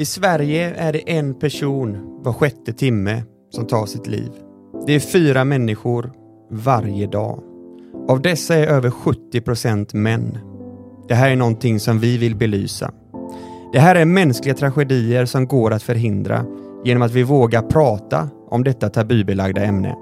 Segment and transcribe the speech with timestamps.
[0.00, 4.30] I Sverige är det en person var sjätte timme som tar sitt liv.
[4.86, 6.12] Det är fyra människor
[6.50, 7.42] varje dag.
[8.08, 10.38] Av dessa är över 70 procent män.
[11.08, 12.92] Det här är någonting som vi vill belysa.
[13.72, 16.44] Det här är mänskliga tragedier som går att förhindra
[16.84, 19.96] genom att vi vågar prata om detta tabubelagda ämne.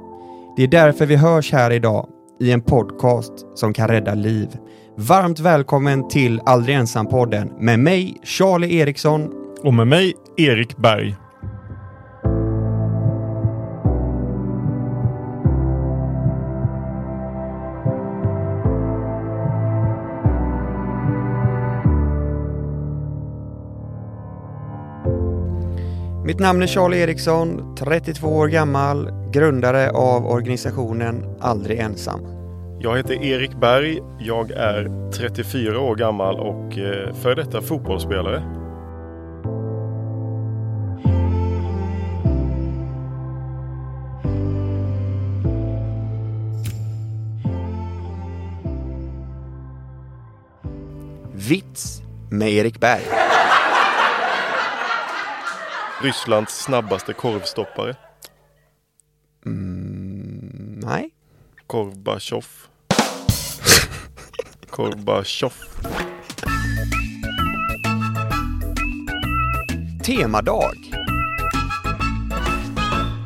[0.56, 2.08] Det är därför vi hörs här idag
[2.40, 4.56] i en podcast som kan rädda liv.
[4.96, 9.47] Varmt välkommen till Aldrig ensam-podden med mig, Charlie Eriksson.
[9.62, 11.16] Och med mig, Erik Berg.
[26.24, 32.20] Mitt namn är Charlie Eriksson, 32 år gammal, grundare av organisationen Aldrig ensam.
[32.80, 33.98] Jag heter Erik Berg.
[34.18, 38.57] Jag är 34 år gammal och eh, före detta fotbollsspelare.
[51.48, 53.02] Vits med Erik Berg.
[56.02, 57.94] Rysslands snabbaste korvstoppare.
[59.46, 61.10] Mm, nej.
[61.66, 62.46] Korvbachov.
[64.70, 65.52] Korvbachov.
[70.04, 70.76] Temadag.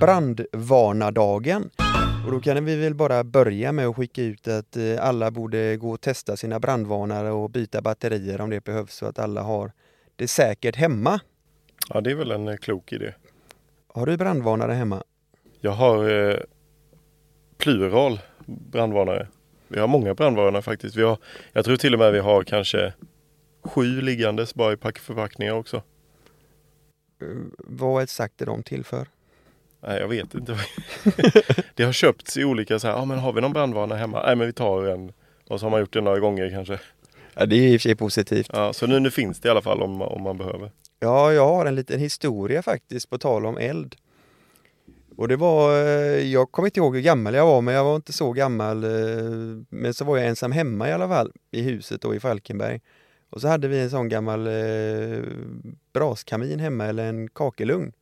[0.01, 1.71] Brandvarnardagen.
[2.33, 5.77] Och då kan vi väl bara börja med att skicka ut att eh, alla borde
[5.77, 9.73] gå och testa sina brandvarnare och byta batterier om det behövs så att alla har
[10.17, 11.21] det säkert hemma.
[11.89, 13.15] Ja, det är väl en eh, klok idé.
[13.87, 15.03] Har du brandvarnare hemma?
[15.61, 16.37] Jag har eh,
[17.59, 19.29] plural brandvarnare.
[19.69, 20.97] Vi har många brandvarnare faktiskt.
[20.97, 21.19] Vi har,
[21.53, 22.93] jag tror till och med vi har kanske
[23.65, 25.77] sju liggandes bara i pack- förpackningar också.
[27.23, 27.27] Eh,
[27.59, 29.09] Vad exakt är de till för?
[29.87, 30.57] Nej, jag vet inte.
[31.75, 34.23] det har köpts i olika så här, ja men har vi någon brandvarnare hemma?
[34.27, 35.13] Nej men vi tar en.
[35.49, 36.81] Och så har man gjort det några gånger kanske.
[37.35, 38.51] Ja, det är i och för sig positivt.
[38.53, 40.71] Ja, så nu, nu finns det i alla fall om, om man behöver.
[41.01, 43.97] Ja, jag har en liten historia faktiskt på tal om eld.
[45.17, 47.97] Och det var, eh, jag kommer inte ihåg hur gammal jag var, men jag var
[47.97, 48.85] inte så gammal.
[48.85, 48.91] eh,
[49.69, 52.81] Men så var jag ensam hemma i alla fall, i huset då i Falkenberg.
[53.31, 55.23] Och så hade vi en sån gammal eh,
[55.93, 57.93] braskamin hemma, eller en kakelugn.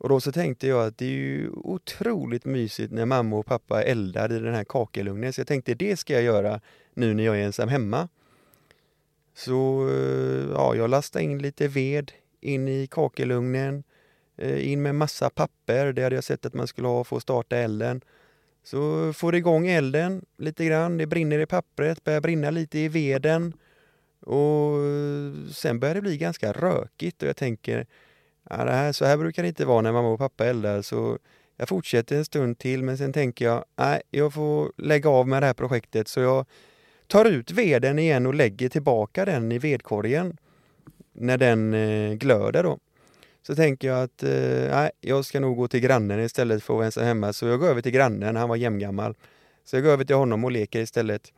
[0.00, 3.82] Och då så tänkte jag att det är ju otroligt mysigt när mamma och pappa
[3.82, 5.32] eldar i den här kakelugnen.
[5.32, 6.60] Så jag tänkte det ska jag göra
[6.94, 8.08] nu när jag är ensam hemma.
[9.34, 13.84] Så eh, ja, jag lastade in lite ved in i kakelugnen,
[14.36, 17.22] eh, in med massa papper, det hade jag sett att man skulle ha för att
[17.22, 18.00] starta elden.
[18.62, 22.88] Så får det igång elden lite grann, det brinner i pappret, börjar brinna lite i
[22.88, 23.52] veden
[24.20, 27.86] och eh, sen börjar det bli ganska rökigt och jag tänker
[28.50, 31.18] ja, det här, så här brukar det inte vara när mamma och pappa eldar så
[31.56, 35.42] jag fortsätter en stund till men sen tänker jag nej, jag får lägga av med
[35.42, 36.46] det här projektet så jag
[37.06, 40.36] tar ut veden igen och lägger tillbaka den i vedkorgen
[41.12, 42.78] när den eh, glöder då.
[43.42, 46.76] Så tänker jag att eh, nej, jag ska nog gå till grannen istället för att
[46.76, 47.32] vara ensam hemma.
[47.32, 49.14] Så jag går över till grannen, han var jämngammal.
[49.64, 51.32] Så jag går över till honom och leker istället.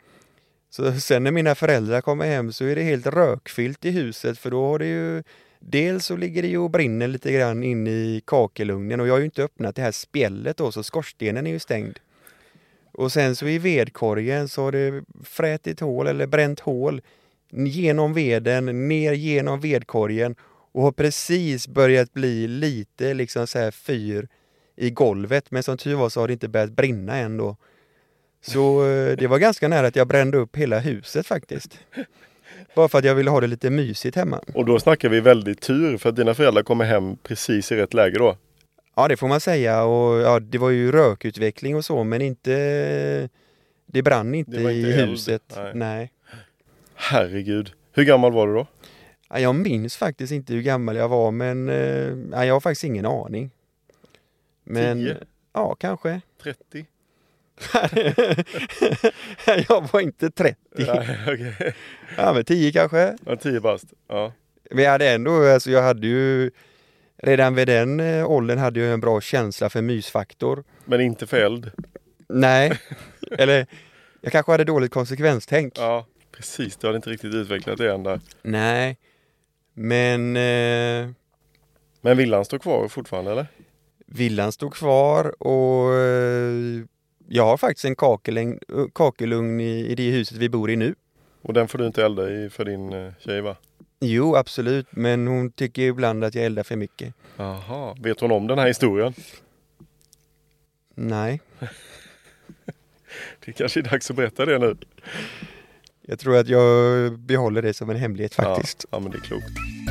[0.70, 4.50] Så sen när mina föräldrar kommer hem så är det helt rökfyllt i huset för
[4.50, 5.22] då har det ju
[5.64, 9.18] Dels så ligger det ju och brinner lite grann in i kakelugnen och jag har
[9.18, 11.98] ju inte öppnat det här spjället då så skorstenen är ju stängd.
[12.92, 17.00] Och sen så i vedkorgen så har det frätit hål eller bränt hål
[17.50, 20.34] genom veden, ner genom vedkorgen
[20.72, 24.28] och har precis börjat bli lite liksom så här fyr
[24.76, 25.50] i golvet.
[25.50, 27.56] Men som tur var så har det inte börjat brinna än då.
[28.40, 31.78] Så eh, det var ganska nära att jag brände upp hela huset faktiskt.
[32.74, 34.40] Bara för att jag ville ha det lite mysigt hemma.
[34.54, 37.94] Och då snackar vi väldigt tur för att dina föräldrar kommer hem precis i rätt
[37.94, 38.36] läge då.
[38.94, 39.84] Ja, det får man säga.
[39.84, 43.28] Och ja, det var ju rökutveckling och så, men inte...
[43.86, 45.10] Det brann inte, Det inte i eld.
[45.10, 45.42] huset.
[45.56, 45.72] Nej.
[45.74, 46.12] Nej.
[46.94, 47.72] Herregud.
[47.92, 48.66] Hur gammal var du då?
[49.30, 52.84] Ja, jag minns faktiskt inte hur gammal jag var, men eh, ja, jag har faktiskt
[52.84, 53.50] ingen aning.
[54.64, 55.16] Men Tio?
[55.52, 56.20] ja, kanske.
[56.42, 56.86] 30?
[59.68, 60.56] jag var inte 30.
[60.72, 61.74] Nej, okej.
[62.16, 63.16] Ja, men 10 kanske.
[63.26, 63.84] Ja, 10 bast.
[64.08, 64.32] Ja.
[64.70, 66.50] Men jag hade ändå, alltså jag hade ju
[67.24, 70.64] Redan vid den eh, åldern hade jag en bra känsla för mysfaktor.
[70.84, 71.70] Men inte för eld.
[72.28, 72.78] Nej,
[73.38, 73.66] eller
[74.20, 75.72] jag kanske hade dåligt konsekvenstänk.
[75.78, 76.06] Ja,
[76.36, 76.76] precis.
[76.76, 78.20] Du hade inte riktigt utvecklat det än där.
[78.42, 78.98] Nej,
[79.74, 81.10] men eh,
[82.00, 83.46] Men villan står kvar fortfarande eller?
[84.06, 86.84] villan stod kvar och eh,
[87.34, 88.58] jag har faktiskt en kakelugn,
[88.94, 90.94] kakelugn i, i det huset vi bor i nu.
[91.42, 93.56] Och den får du inte elda i för din eh, tjej va?
[94.00, 97.14] Jo, absolut, men hon tycker ibland att jag eldar för mycket.
[97.36, 99.14] Jaha, vet hon om den här historien?
[100.94, 101.40] Nej,
[103.44, 104.76] Det kanske är dags att berätta det nu.
[106.02, 108.84] jag tror att jag behåller det som en hemlighet faktiskt.
[108.90, 109.81] Ja, ja men det är klokt.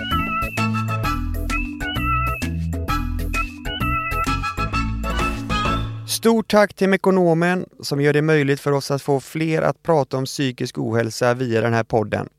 [6.21, 10.17] Stort tack till Mekonomen som gör det möjligt för oss att få fler att prata
[10.17, 12.29] om psykisk ohälsa via den här podden.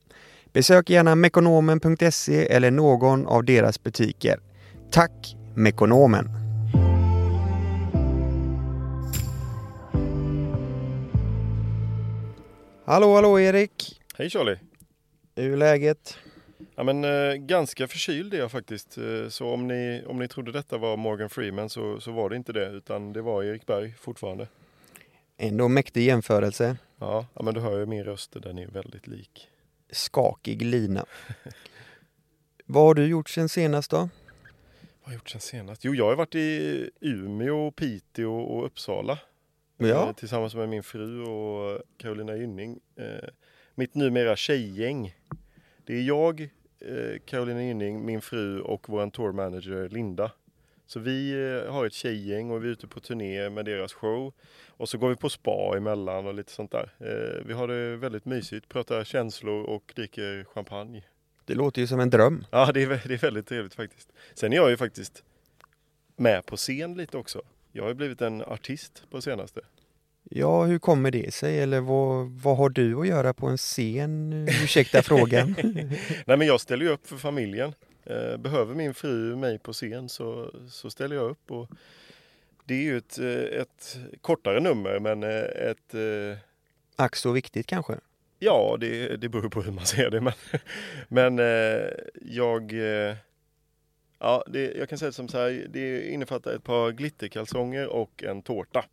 [0.53, 4.41] Besök gärna mekonomen.se eller någon av deras butiker.
[4.91, 6.29] Tack Mekonomen!
[12.87, 14.01] Hallå, hallå Erik!
[14.19, 14.59] Hej Charlie!
[15.37, 16.19] Hur är läget?
[16.75, 18.99] Ja men eh, ganska förkyld är jag faktiskt.
[18.99, 22.37] Eh, så om ni, om ni trodde detta var Morgan Freeman så, så var det
[22.37, 24.49] inte det utan det var Erik Berg fortfarande.
[25.37, 26.77] Ändå mäktig jämförelse.
[26.99, 29.49] Ja, ja men du hör ju min röst, den är väldigt lik.
[29.91, 31.05] Skakig lina.
[32.67, 33.97] Vad har du gjort sen senast då?
[33.97, 34.09] Vad
[35.03, 35.85] har jag gjort sen senast?
[35.85, 39.19] Jo, jag har varit i Umeå, Piteå och Uppsala.
[39.77, 40.09] Ja.
[40.09, 42.81] Eh, Tillsammans med min fru och Carolina Gynning.
[42.97, 43.29] Eh,
[43.75, 45.15] Mitt numera tjejgäng.
[45.87, 46.49] Det är jag,
[46.85, 50.33] eh, Carolina Gynning, min fru och vår tour manager Linda.
[50.87, 54.33] Så vi eh, har ett tjejgäng och vi är ute på turné med deras show.
[54.69, 56.93] Och så går vi på spa emellan och lite sånt där.
[56.99, 61.03] Eh, Vi har det väldigt mysigt, pratar känslor och dricker champagne.
[61.45, 62.45] Det låter ju som en dröm.
[62.51, 64.13] Ja, det är, det är väldigt trevligt faktiskt.
[64.35, 65.25] Sen är jag ju faktiskt
[66.17, 67.43] med på scen lite också.
[67.73, 69.61] Jag har ju blivit en artist på senaste.
[70.31, 71.59] Ja, hur kommer det sig?
[71.61, 74.33] Eller vad, vad har du att göra på en scen?
[74.49, 75.55] Ursäkta frågan.
[76.27, 77.75] Nej men jag ställer ju upp för familjen.
[78.05, 81.51] Eh, Behöver min fru mig på scen så, så ställer jag upp.
[81.51, 81.71] Och
[82.65, 85.95] det är ju ett, eh, ett kortare nummer men eh, ett
[86.97, 87.95] Ack så viktigt kanske?
[88.39, 90.21] Ja, det, det beror på hur man ser det.
[90.21, 90.33] Men,
[91.09, 91.39] men
[92.23, 92.73] jag,
[94.19, 95.67] ja, det, jag kan säga som så här.
[95.71, 98.85] Det innefattar ett par glitterkalsonger och en tårta.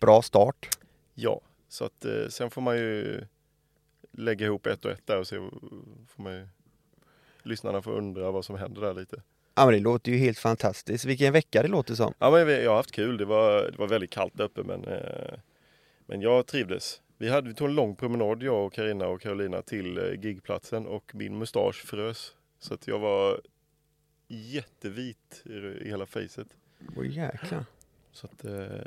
[0.00, 0.68] Bra start.
[1.14, 3.24] Ja, så att eh, sen får man ju
[4.12, 5.36] lägga ihop ett och ett där och se.
[6.08, 6.48] Får man ju,
[7.42, 9.22] lyssnarna får undra vad som händer där lite.
[9.54, 11.04] Ja, men det låter ju helt fantastiskt.
[11.04, 12.14] Vilken vecka det låter som.
[12.18, 13.16] Ja, men jag har haft kul.
[13.16, 15.38] Det var, det var väldigt kallt där uppe men, eh,
[16.06, 17.02] men jag trivdes.
[17.18, 20.86] Vi, hade, vi tog en lång promenad jag och Karina och Carolina till eh, gigplatsen
[20.86, 22.34] och min mustasch frös.
[22.58, 23.40] Så att jag var
[24.28, 26.48] jättevit i, hela facet.
[26.96, 27.64] Åh jäklar.
[28.12, 28.42] Så att,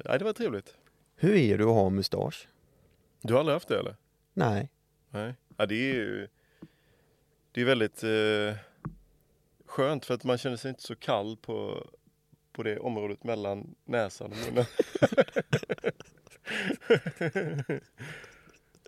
[0.05, 0.77] nej, det var trevligt.
[1.23, 2.47] Hur är det att ha mustasch?
[3.21, 3.95] Du har aldrig haft det eller?
[4.33, 4.69] Nej.
[5.09, 5.35] Nej.
[5.57, 6.27] Ja, det är ju
[7.51, 8.55] det är väldigt eh,
[9.65, 11.87] skönt för att man känner sig inte så kall på,
[12.53, 14.65] på det området mellan näsan och munnen.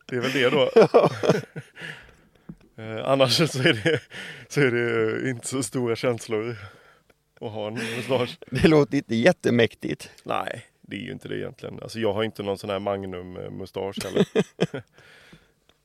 [0.06, 0.72] det är väl det då.
[2.84, 4.02] eh, annars så är, det,
[4.48, 6.56] så är det inte så stora känslor
[7.42, 8.38] att ha en mustasch.
[8.52, 10.10] Det låter inte jättemäktigt.
[10.24, 11.80] Nej, det är ju inte det egentligen.
[11.82, 14.28] Alltså jag har inte någon sån här Magnum-mustasch heller.
[14.34, 14.84] Det-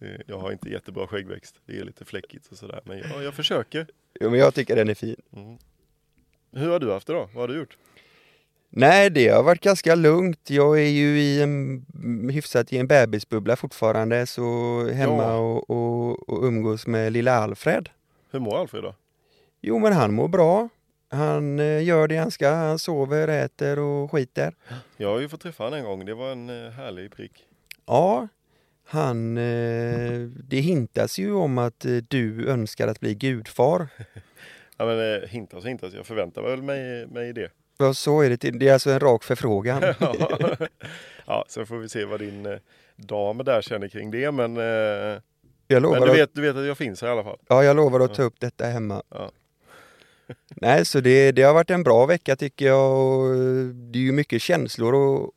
[0.26, 1.55] jag har inte jättebra skäggväxt.
[1.67, 2.81] Det är lite fläckigt och sådär.
[2.85, 3.87] Men ja, jag försöker.
[4.20, 5.17] Jo, men jag tycker den är fin.
[5.37, 5.58] Mm.
[6.52, 7.29] Hur har du haft det då?
[7.35, 7.76] Vad har du gjort?
[8.73, 10.51] Nej, det har varit ganska lugnt.
[10.51, 11.84] Jag är ju i en,
[12.32, 14.43] hyfsat i en bebisbubbla fortfarande, så
[14.93, 15.36] hemma Ja.
[15.36, 17.89] och, och, och umgås med lilla Alfred.
[18.31, 18.94] Hur mår Alfred då?
[19.60, 20.69] Jo, men han mår bra.
[21.10, 22.50] Han eh, gör det han ska.
[22.50, 24.55] Han sover, äter och skiter.
[24.96, 26.05] Jag har ju fått träffa honom en gång.
[26.05, 27.32] Det var en eh, härlig prick.
[27.86, 28.29] Ja,
[28.86, 29.38] han...
[29.38, 33.88] Eh, det hintas ju om att du önskar att bli gudfar.
[34.76, 35.94] Ja, men hintas hintas.
[35.94, 37.50] Jag förväntar väl mig, mig det.
[37.79, 38.50] Ja, så är det.
[38.50, 39.82] Det är alltså en rak förfrågan.
[40.00, 40.14] ja.
[41.26, 42.58] ja, sen får vi se vad din
[42.96, 44.31] dam där känner kring det.
[44.31, 45.20] Men, Jag
[45.69, 47.38] men lovar, du, att, vet, du vet att jag finns här i alla fall.
[47.48, 49.02] ja, jag lovar att ta upp detta hemma.
[49.08, 49.31] Ja.
[50.49, 52.93] Nej, så det, det har varit en bra vecka tycker jag.
[52.93, 55.34] Och eh, det är ju mycket känslor och,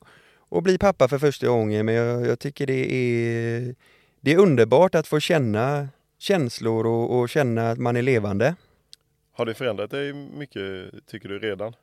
[0.50, 1.86] och bli pappa för första gången.
[1.86, 3.76] Men jag, jag tycker det är,
[4.22, 5.88] det är underbart att få känna
[6.20, 8.56] känslor och, och känna att man är levande.
[9.36, 11.74] Har det förändrat dig mycket, tycker du redan?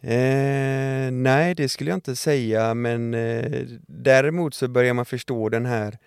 [0.00, 5.66] Eh, nej, det skulle jag inte säga, men eh, däremot så börjar man förstå den
[5.66, 5.98] här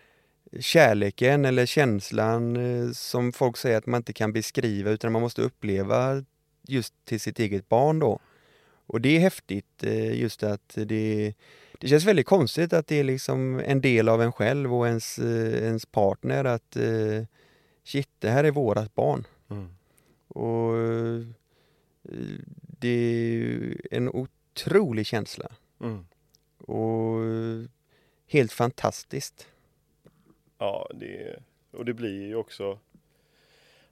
[0.59, 5.41] kärleken eller känslan eh, som folk säger att man inte kan beskriva utan man måste
[5.41, 6.23] uppleva
[6.67, 8.19] just till sitt eget barn då.
[8.87, 11.33] Och det är häftigt eh, just att det,
[11.79, 15.19] det känns väldigt konstigt att det är liksom en del av en själv och ens,
[15.19, 16.77] eh, ens partner att
[17.83, 19.27] shit, det här är vårat barn.
[19.49, 19.69] Mm.
[20.27, 20.73] Och
[22.79, 25.47] det är en otrolig känsla
[25.79, 26.05] Mm.
[26.57, 27.19] och
[28.27, 29.47] helt fantastiskt.
[30.61, 31.35] Ja, det,
[31.71, 32.79] och det blir ju också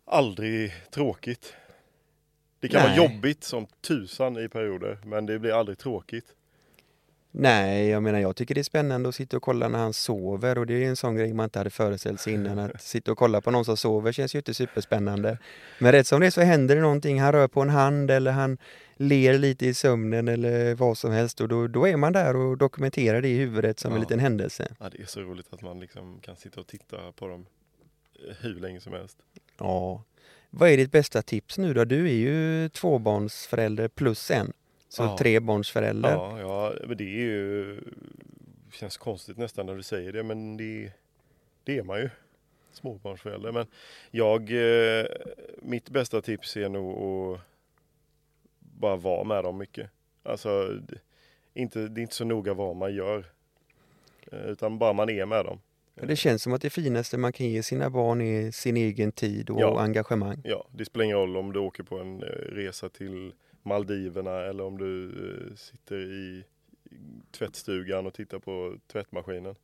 [0.06, 1.54] aldrig tråkigt.
[2.60, 2.98] Det kan Nej.
[2.98, 6.26] vara jobbigt som tusan i perioder, men det blir aldrig tråkigt.
[7.32, 10.58] Nej, jag menar jag tycker det är spännande att sitta och kolla när han sover
[10.58, 13.18] och det är en sån grej man inte hade föreställt sig innan att sitta och
[13.18, 15.38] kolla på någon som sover känns ju inte superspännande.
[15.80, 18.32] Men rätt som det är så händer det någonting, han rör på en hand eller
[18.32, 18.58] han
[19.02, 22.58] ler lite i sömnen eller vad som helst och då, då är man där och
[22.58, 24.02] dokumenterar det i huvudet som en Ja.
[24.02, 24.76] liten händelse.
[24.80, 27.46] Ja, det är så roligt att man liksom kan sitta och titta på dem
[28.28, 29.18] eh, hur länge som helst.
[29.58, 30.04] Ja.
[30.50, 31.86] Vad är ditt bästa tips nu då?
[31.86, 34.54] Du är ju tvåbarnsförälder plus en.
[34.90, 35.18] Så Ja.
[35.18, 36.12] trebarnsförälder.
[36.12, 37.80] Ja, ja, men det är ju...
[38.74, 40.92] känns konstigt nästan när du säger det, men det,
[41.64, 42.10] det är man ju.
[42.72, 43.52] Småbarnsförälder.
[43.52, 43.66] Men
[44.12, 44.42] jag...
[45.00, 45.06] eh,
[45.62, 46.94] Mitt bästa tips är nog
[47.34, 47.40] att
[48.80, 49.90] bara vara med dem mycket.
[50.24, 50.80] Alltså,
[51.54, 53.26] inte, det är inte så noga vad man gör.
[54.32, 55.60] eh, Utan bara man är med dem.
[55.96, 59.50] Det känns som att det finaste man kan ge sina barn är sin egen tid
[59.50, 59.80] och Ja.
[59.80, 60.42] engagemang.
[60.44, 63.34] Ja, det spelar ingen roll om du åker på en eh, resa till
[63.64, 66.44] Maldiverna eller om du eh, sitter i
[67.32, 69.56] tvättstugan och tittar på tvättmaskinen.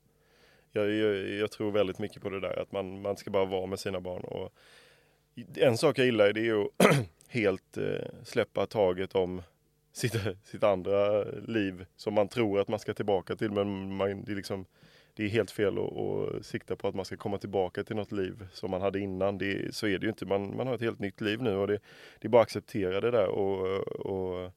[0.72, 3.66] Jag, jag, jag tror väldigt mycket på det där att man, man ska bara vara
[3.66, 4.22] med sina barn.
[4.24, 4.54] Och
[5.56, 6.70] en sak jag gillar det är ju att
[7.36, 9.42] helt eh, släppa taget om
[9.94, 14.32] sitt, sitt andra liv som man tror att man ska tillbaka till men man, det,
[14.32, 14.66] är liksom,
[15.14, 18.12] det är helt fel att, att sikta på att man ska komma tillbaka till något
[18.12, 19.38] liv som man hade innan.
[19.38, 20.26] Det, så är det ju inte.
[20.26, 21.80] Man, man har ett helt nytt liv nu och det,
[22.20, 24.52] det är bara att acceptera det där och, och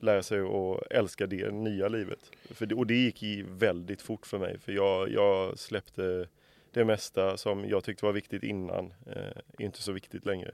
[0.00, 2.30] lära sig att älska det nya livet.
[2.50, 6.28] För det, och det gick väldigt fort för mig för jag, jag släppte
[6.72, 10.50] det mesta som jag tyckte var viktigt innan eh, är inte så viktigt längre.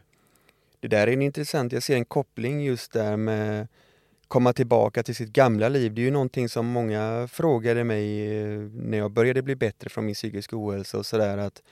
[0.89, 3.69] Det där är en intressant, jag ser en koppling just där med
[4.29, 5.95] komma tillbaka till sitt gamla liv.
[5.95, 10.07] Det är ju någonting som många frågade mig eh, när jag började bli bättre från
[10.07, 11.63] min psykiska ohälsa och sådär att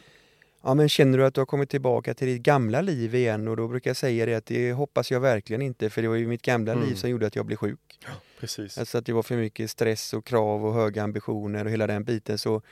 [0.62, 3.48] Ja men känner du att du har kommit tillbaka till ditt gamla liv igen?
[3.48, 6.14] Och då brukar jag säga det att det hoppas jag verkligen inte för det var
[6.16, 6.84] ju mitt gamla Mm.
[6.88, 8.00] liv som gjorde att jag blev sjuk.
[8.40, 8.78] Precis.
[8.78, 12.04] Alltså att det var för mycket stress och krav och höga ambitioner och hela den
[12.04, 12.62] biten så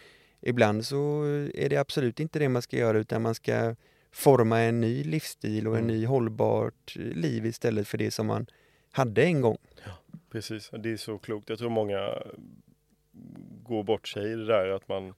[0.41, 1.23] ibland så
[1.55, 3.75] är det absolut inte det man ska göra utan man ska
[4.13, 5.97] forma en ny livsstil och en Mm.
[5.97, 8.47] ny hållbart liv istället för det som man
[8.91, 9.59] hade en gång.
[10.31, 11.49] Precis, det är så klokt.
[11.49, 12.23] Jag tror många
[13.63, 15.15] går bort sig i det där att man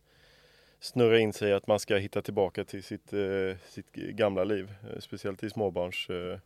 [0.80, 4.74] snurrar in sig att man ska hitta tillbaka till sitt, eh, sitt gamla liv.
[4.92, 6.38] Eh, Speciellt i småbarns eh,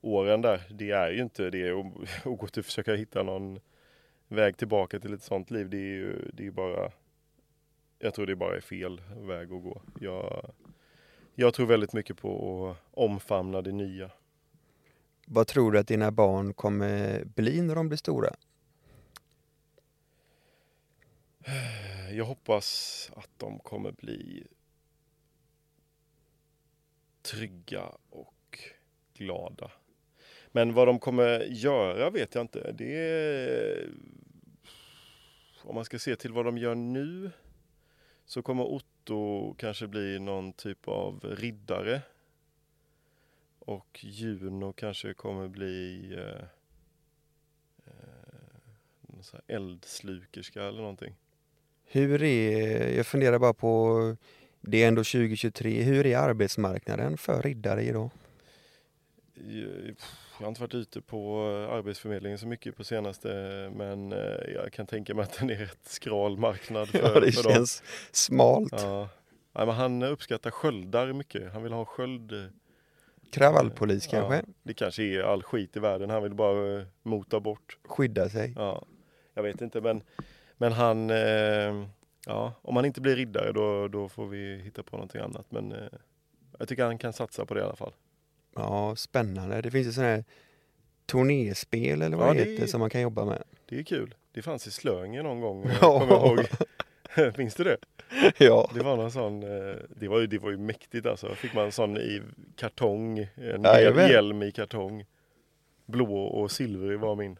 [0.00, 0.60] åren där.
[0.70, 1.70] Det är ju inte det
[2.24, 3.60] att gå till att försöka hitta någon
[4.28, 5.70] väg tillbaka till ett sånt liv.
[5.70, 6.92] Det är ju det är bara
[7.98, 9.82] jag tror det bara är fel väg att gå.
[10.00, 10.50] Jag,
[11.38, 14.10] jag tror väldigt mycket på att omfamna det nya.
[15.26, 18.34] Vad tror du att dina barn kommer bli när de blir stora?
[22.12, 24.46] Jag hoppas att de kommer bli
[27.22, 28.58] trygga och
[29.14, 29.70] glada.
[30.52, 32.72] Men vad de kommer göra vet jag inte.
[32.72, 33.90] Det är...
[35.62, 37.30] Om man ska se till vad de gör nu
[38.24, 38.95] så kommer Otto
[39.58, 42.02] kanske bli någon typ av riddare.
[43.58, 46.44] Och Juno kanske kommer bli eh,
[47.86, 47.92] eh,
[49.00, 51.14] någon sån här eldslukerska eller någonting.
[51.84, 54.16] Hur är, jag funderar bara på,
[54.60, 58.10] det är ändå 2023, hur är arbetsmarknaden för riddare idag?
[59.34, 59.94] Jag
[60.38, 61.40] jag har inte varit ute på
[61.72, 63.28] Arbetsförmedlingen så mycket på senaste
[63.74, 64.18] men eh,
[64.54, 67.52] jag kan tänka mig att den är rätt skral marknad för, Ja, det för dem.
[67.52, 68.72] känns smalt.
[68.72, 69.08] Ja.
[69.52, 71.52] Nej, men han uppskattar sköldar mycket.
[71.52, 72.32] Han vill ha sköld.
[72.32, 72.44] eh,
[73.32, 74.36] Kravallpolis kanske?
[74.36, 76.10] Ja, det kanske är all skit i världen.
[76.10, 77.78] Han vill bara eh, mota bort.
[77.84, 78.52] Skydda sig.
[78.56, 78.84] Ja,
[79.34, 80.02] jag vet inte men,
[80.56, 81.86] men han, eh,
[82.26, 85.46] ja, om han inte blir riddare då, då får vi hitta på någonting annat.
[85.52, 85.78] Men eh,
[86.58, 87.92] jag tycker han kan satsa på det i alla fall.
[88.56, 89.60] Ja, spännande.
[89.60, 90.24] Det finns ju sådana här
[91.06, 93.42] turnéspel eller vad Ja, det heter som man kan jobba med.
[93.66, 94.14] Det är kul.
[94.32, 95.64] Det fanns i Slöinge någon gång.
[95.64, 96.00] eh, Ja.
[96.00, 97.36] Kommer jag ihåg.
[97.38, 97.76] Minns du det?
[98.38, 98.70] ja.
[98.74, 101.34] Det var någon sån, eh, det var ju, det var ju mäktigt alltså.
[101.34, 102.22] Fick man en sån i
[102.56, 104.08] kartong, en Jajamän.
[104.10, 105.04] hjälm i kartong.
[105.86, 107.38] Blå och silvrig var min.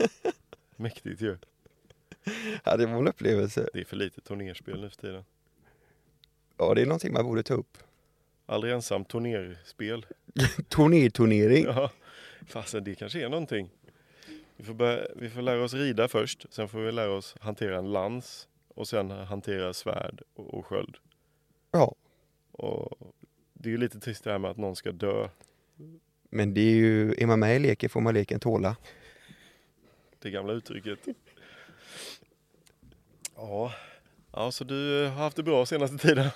[0.76, 1.36] Mäktigt ju.
[2.64, 3.68] ja, det var en upplevelse.
[3.72, 5.24] Det är för lite turnerspel nu för tiden.
[6.58, 7.78] Ja, det är någonting man borde ta upp.
[8.52, 10.06] Aldrig ensam turnerspel.
[10.68, 11.64] Turnerturnering.
[11.64, 11.90] Ja,
[12.46, 13.70] fasen det kanske är någonting.
[14.56, 17.78] Vi får, börja, vi får lära oss rida först, sen får vi lära oss hantera
[17.78, 20.96] en lans och sen hantera svärd och, och sköld.
[21.70, 21.94] Ja,
[22.52, 22.98] Och
[23.52, 25.28] det är ju lite trist det här med att någon ska dö.
[26.30, 28.76] men det är ju, är man med i leken får man leken tåla.
[30.18, 30.98] Det gamla uttrycket.
[33.36, 33.72] Ja,
[34.32, 36.30] ja så du har haft det bra senaste tiden?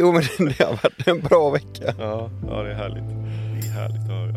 [0.00, 1.94] Jo men det har varit en bra vecka.
[1.98, 3.08] Ja, ja det är härligt.
[3.62, 4.34] Det är härligt att höra.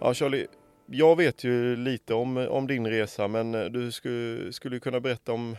[0.00, 0.46] Ja Charlie,
[0.86, 5.56] jag vet ju lite om, om din resa men du skulle, skulle kunna berätta om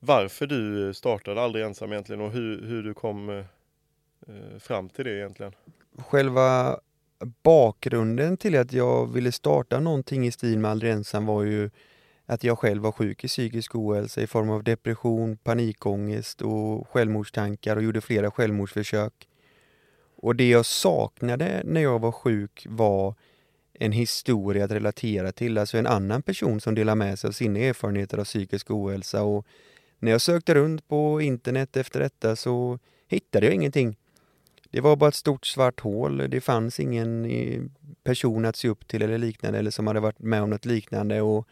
[0.00, 3.44] varför du startade Aldrig ensam egentligen och hur, hur du kom eh,
[4.60, 5.52] fram till det egentligen.
[5.98, 6.78] Själva
[7.42, 11.70] bakgrunden till att jag ville starta någonting i stil med Aldrig ensam var ju
[12.26, 17.76] att jag själv var sjuk i psykisk ohälsa i form av depression, panikångest och självmordstankar
[17.76, 19.28] och gjorde flera självmordsförsök.
[20.16, 23.14] Och det jag saknade när jag var sjuk var
[23.78, 27.58] en historia att relatera till, alltså en annan person som delar med sig av sina
[27.58, 29.22] erfarenheter av psykisk ohälsa.
[29.22, 29.46] Och
[29.98, 32.78] när jag sökte runt på internet efter detta så
[33.08, 33.96] hittade jag ingenting.
[34.70, 36.30] Det var bara ett stort svart hål.
[36.30, 37.62] Det fanns ingen eh,
[38.04, 41.22] person att se upp till eller liknande eller som hade varit med om något liknande.
[41.22, 41.48] Och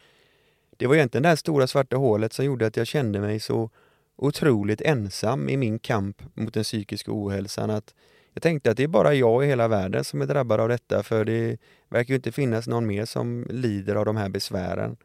[0.77, 3.69] det var egentligen det här stora svarta hålet som gjorde att jag kände mig så
[4.15, 7.93] otroligt ensam i min kamp mot den psykiska ohälsan att
[8.33, 11.03] jag tänkte att det är bara jag i hela världen som är drabbad av detta
[11.03, 11.57] för det
[11.89, 14.97] verkar ju inte finnas någon mer som lider av de här besvären.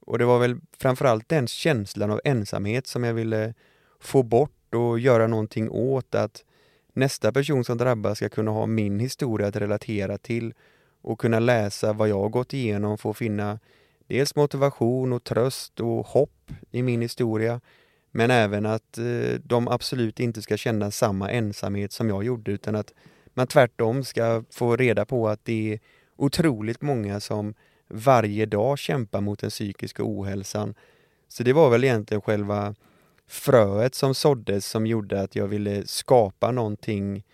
[0.00, 3.54] Och det var väl framförallt den känslan av ensamhet som jag ville
[4.00, 6.44] få bort och göra någonting åt att
[6.92, 10.54] nästa person som drabbas ska kunna ha min historia att relatera till
[11.02, 13.58] och kunna läsa vad jag har gått igenom för att finna
[14.08, 17.60] dels motivation och tröst och hopp i min historia
[18.10, 22.76] men även att eh, de absolut inte ska känna samma ensamhet som jag gjorde utan
[22.76, 22.94] att
[23.34, 25.80] man tvärtom ska få reda på att det är
[26.16, 27.54] otroligt många som
[27.88, 30.74] varje dag kämpar mot den psykiska ohälsan.
[31.28, 32.74] Så det var väl egentligen själva
[33.28, 37.24] fröet som såddes som gjorde att jag ville skapa någonting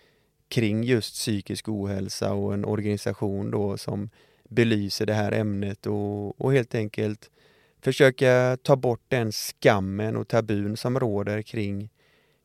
[0.47, 4.09] kring just psykisk ohälsa och en organisation då som
[4.49, 7.29] belyser det här ämnet och, och helt enkelt
[7.81, 11.89] försöka ta bort den skammen och tabun som råder kring,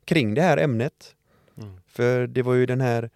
[0.04, 1.14] kring det här ämnet.
[1.56, 1.80] Mm.
[1.86, 3.10] För det var ju den här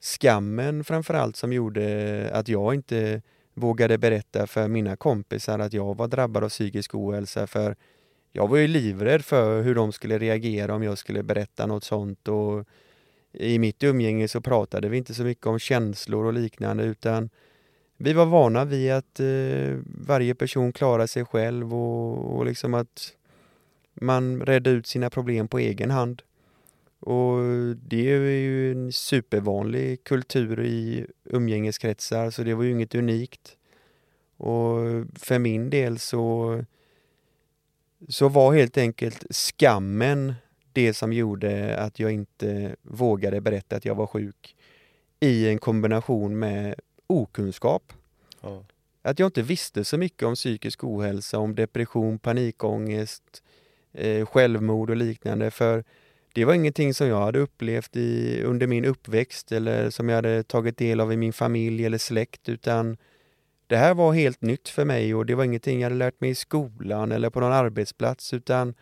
[0.00, 3.22] skammen framförallt som gjorde att jag inte
[3.54, 7.76] vågade berätta för mina kompisar att jag var drabbad av psykisk ohälsa för
[8.32, 12.28] jag var ju livrädd för hur de skulle reagera om jag skulle berätta något sånt
[12.28, 12.64] och
[13.32, 17.30] i mitt umgänge så pratade vi inte så mycket om känslor och liknande utan
[18.00, 23.12] vi var vana vid att eh, varje person klarar sig själv och, och liksom att
[23.94, 26.22] man redde ut sina problem på egen hand.
[27.00, 27.38] Och
[27.76, 33.56] det är ju en supervanlig kultur i umgängeskretsar så det var ju inget unikt.
[34.36, 34.78] Och
[35.14, 36.64] för min del så,
[38.08, 40.34] så var helt enkelt skammen
[40.72, 44.56] det som gjorde att jag inte vågade berätta att jag var sjuk
[45.20, 46.74] i en kombination med
[47.08, 47.92] okunskap.
[48.40, 48.64] Ja.
[49.02, 53.42] Att jag inte visste så mycket om psykisk ohälsa, om depression, panikångest,
[53.92, 55.50] eh, självmord och liknande.
[55.50, 55.84] För
[56.32, 60.42] det var ingenting som jag hade upplevt i, under min uppväxt eller som jag hade
[60.42, 62.96] tagit del av i min familj eller släkt utan
[63.66, 66.30] det här var helt nytt för mig och det var ingenting jag hade lärt mig
[66.30, 68.74] i skolan eller på någon arbetsplats utan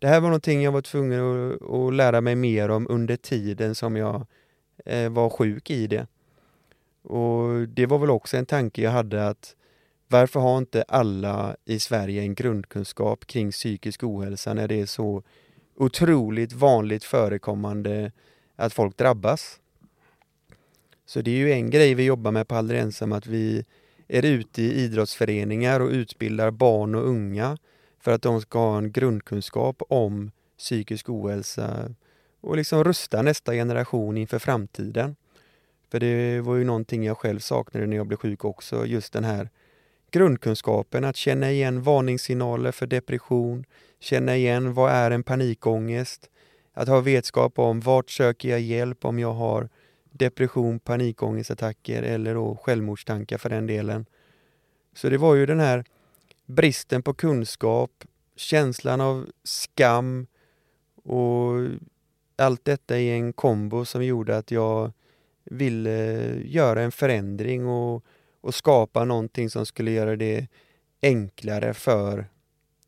[0.00, 3.74] det här var någonting jag var tvungen att, att lära mig mer om under tiden
[3.74, 4.26] som jag
[4.86, 6.06] eh, var sjuk i det.
[7.02, 9.56] Och det var väl också en tanke jag hade att
[10.08, 15.22] varför har inte alla i Sverige en grundkunskap kring psykisk ohälsa när det är så
[15.76, 18.12] otroligt vanligt förekommande
[18.56, 19.60] att folk drabbas?
[21.06, 23.64] Så det är ju en grej vi jobbar med på Aldrig ensam, att vi
[24.08, 27.58] är ute i idrottsföreningar och utbildar barn och unga
[28.00, 31.94] för att de ska ha en grundkunskap om psykisk ohälsa
[32.40, 35.16] och liksom rusta nästa generation inför framtiden.
[35.90, 39.24] För det var ju någonting jag själv saknade när jag blev sjuk också, just den
[39.24, 39.50] här
[40.10, 43.64] grundkunskapen, att känna igen varningssignaler för depression,
[44.00, 46.30] känna igen vad är en panikångest,
[46.72, 49.68] att ha vetskap om vart söker jag hjälp om jag har
[50.10, 54.06] depression, panikångestattacker eller då självmordstankar för den delen.
[54.94, 55.84] Så det var ju den här
[56.46, 58.04] bristen på kunskap,
[58.36, 60.26] känslan av skam
[61.04, 61.52] och
[62.36, 64.92] allt detta i en kombo som gjorde att jag
[65.50, 68.04] vill eh, göra en förändring och,
[68.40, 70.46] och skapa någonting som skulle göra det
[71.02, 72.26] enklare för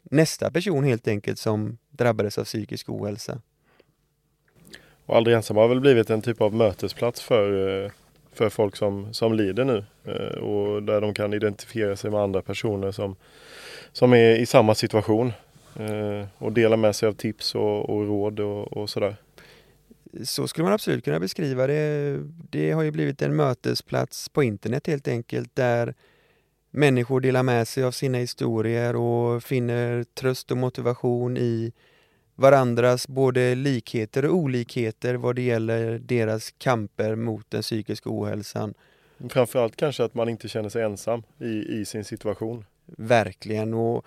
[0.03, 3.40] nästa person helt enkelt som drabbades av psykisk ohälsa.
[5.07, 7.90] Och Aldrig ensam har väl blivit en typ av mötesplats för, eh,
[8.33, 12.42] för folk som, som lider nu eh, och där de kan identifiera sig med andra
[12.42, 13.16] personer som,
[13.92, 15.33] som är i samma situation
[16.38, 19.16] och dela med sig av tips och, och råd och, och sådär.
[20.25, 22.18] Så skulle man absolut kunna beskriva det.
[22.51, 25.94] Det har ju blivit en mötesplats på internet helt enkelt där
[26.70, 31.72] människor delar med sig av sina historier och finner tröst och motivation i
[32.35, 38.75] varandras både likheter och olikheter vad det gäller deras kamper mot den psykiska ohälsan.
[39.29, 42.64] Framförallt kanske att man inte känner sig ensam i, i sin situation.
[42.87, 44.07] Verkligen och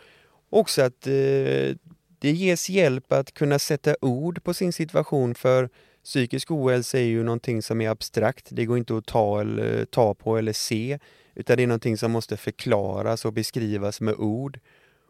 [0.49, 1.75] också att eh,
[2.19, 5.69] det ges hjälp att kunna sätta ord på sin situation för
[6.05, 8.47] psykisk ohälsa är ju någonting som är abstrakt.
[8.49, 10.99] Det går inte att ta, eller, ta på eller se
[11.35, 14.59] utan det är någonting som måste förklaras och beskrivas med ord.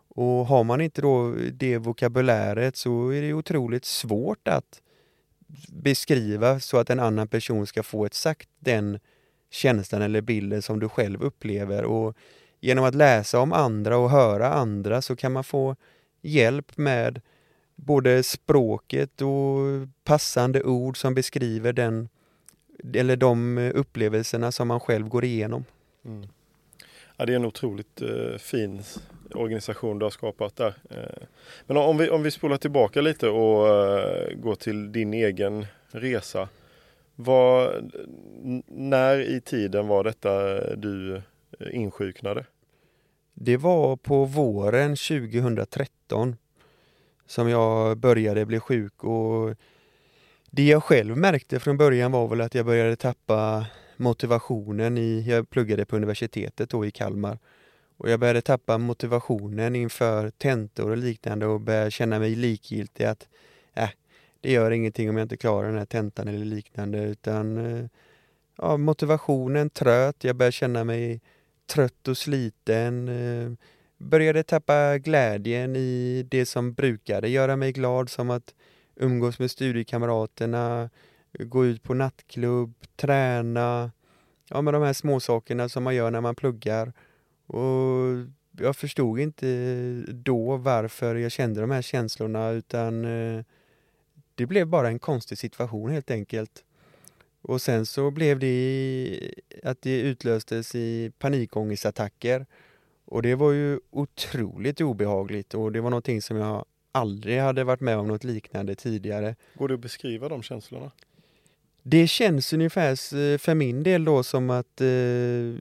[0.07, 4.81] Och har man inte då det vokabuläret så är det otroligt svårt att
[5.69, 8.99] beskriva så att en annan person ska få exakt den
[9.51, 11.83] känslan eller bilden som du själv upplever.
[11.83, 12.15] Och
[12.59, 15.75] genom att läsa om andra och höra andra så kan man få
[16.21, 17.21] hjälp med
[17.75, 22.09] både språket och passande ord som beskriver den
[22.93, 25.65] eller de upplevelserna som man själv går igenom.
[26.05, 26.27] Mm.
[27.17, 28.83] Ja, det är en otroligt eh, fin
[29.33, 30.73] organisation du har skapat där.
[30.89, 31.27] Eh,
[31.67, 36.49] men om vi, om vi spolar tillbaka lite och eh, går till din egen resa.
[37.15, 37.91] Vad,
[38.67, 41.21] när i tiden var detta du
[41.71, 42.45] insjuknade?
[43.33, 46.35] Det var på våren 2013
[47.25, 49.55] som jag började bli sjuk och
[50.51, 53.65] det jag själv märkte från början var väl att jag började tappa
[53.97, 57.39] motivationen i, jag pluggade på universitetet då i Kalmar
[57.97, 63.27] och jag började tappa motivationen inför tentor och liknande och började känna mig likgiltig att
[63.73, 63.89] äh,
[64.41, 67.85] det gör ingenting om jag inte klarar den här tentan eller liknande utan eh,
[68.57, 71.21] ja, motivationen tröt, jag började känna mig
[71.67, 73.07] trött och sliten.
[73.07, 73.51] Eh,
[73.97, 78.53] Började tappa glädjen i det som brukade göra mig glad som att
[78.95, 80.89] umgås med studiekamraterna,
[81.39, 83.91] gå ut på nattklubb, träna,
[84.49, 86.93] ja med de här småsakerna som man gör när man pluggar.
[87.45, 88.27] Och
[88.59, 89.47] jag förstod inte
[90.07, 93.43] då varför jag kände de här känslorna utan eh,
[94.35, 96.63] det blev bara en konstig situation helt enkelt.
[97.41, 99.31] Och sen så blev det
[99.63, 102.45] att det utlöstes i panikångestattacker.
[103.05, 107.81] Och det var ju otroligt obehagligt och det var någonting som jag aldrig hade varit
[107.81, 109.35] med om något liknande tidigare.
[109.53, 110.91] Går det att beskriva de känslorna?
[111.83, 112.95] Det känns ungefär
[113.37, 114.87] för min del då som att eh,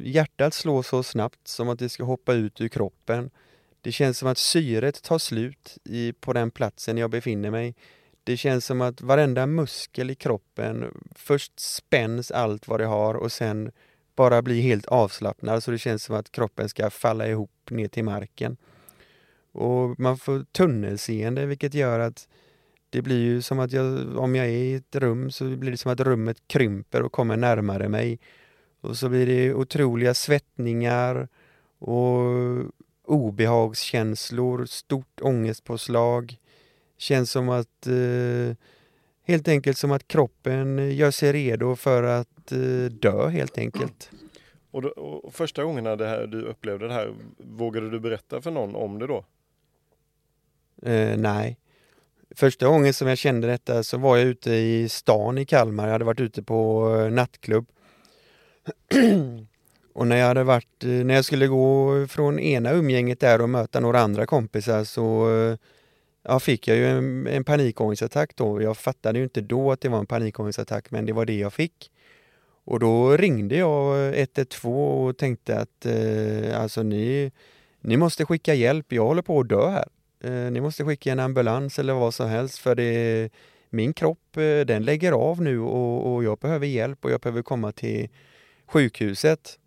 [0.03, 3.31] hjärtat slår så snabbt som att det ska hoppa ut ur kroppen.
[3.81, 7.75] Det känns som att syret tar slut i, på den platsen jag befinner mig.
[8.25, 13.33] Det känns som att varenda muskel i kroppen, först spänns allt vad det har och
[13.33, 13.71] sen
[14.17, 18.05] bara bli helt avslappnad så det känns som att kroppen ska falla ihop ner till
[18.05, 18.57] marken.
[19.53, 22.29] Och man får tunnelseende vilket gör att
[22.91, 25.77] det blir ju som att jag, om jag är i ett rum så blir det
[25.77, 28.19] som att rummet krymper och kommer närmare mig.
[28.81, 31.29] Och så blir det otroliga svettningar
[31.79, 32.21] och
[33.07, 36.37] obehagskänslor, stort ångestpåslag.
[36.99, 38.57] Känns som att eh,
[39.25, 42.59] helt enkelt som att kroppen gör sig redo för att eh,
[42.91, 44.11] dö helt enkelt.
[44.71, 48.51] Och, då, och första gångerna det här, du upplevde det här, vågade du berätta för
[48.51, 49.25] någon om det då?
[50.83, 51.59] Eh, nej.
[52.37, 55.85] Första gången som jag kände detta så var jag ute i stan i Kalmar.
[55.85, 57.67] Jag hade varit ute på eh, nattklubb.
[59.93, 63.49] och när jag hade varit, eh, när jag skulle gå från ena umgänget där och
[63.49, 65.57] möta några andra kompisar så eh,
[66.25, 68.63] ja, fick jag ju en, en panikångestattack då.
[68.63, 71.53] Jag fattade ju inte då att det var en panikångestattack men det var det jag
[71.53, 71.91] fick.
[72.65, 77.33] Och då ringde jag 112 och tänkte att eh, alltså ni,
[77.81, 79.89] ni måste skicka hjälp, jag håller på att dö här.
[80.25, 83.31] Eh, ni måste skicka en ambulans eller vad som helst för det,
[83.71, 87.43] min kropp eh, den lägger av nu och, och, jag behöver hjälp och jag behöver
[87.43, 88.09] komma till
[88.67, 89.59] sjukhuset.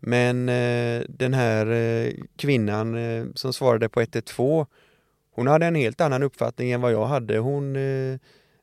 [0.00, 4.66] Men eh, den här eh, kvinnan eh, som svarade på 112
[5.30, 7.38] hon hade en helt annan uppfattning än vad jag hade.
[7.38, 8.18] Hon eh,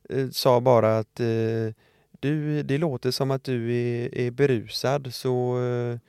[0.09, 1.73] eh sa bara att eh,
[2.19, 5.99] du, det låter som att du är, är berusad så eh,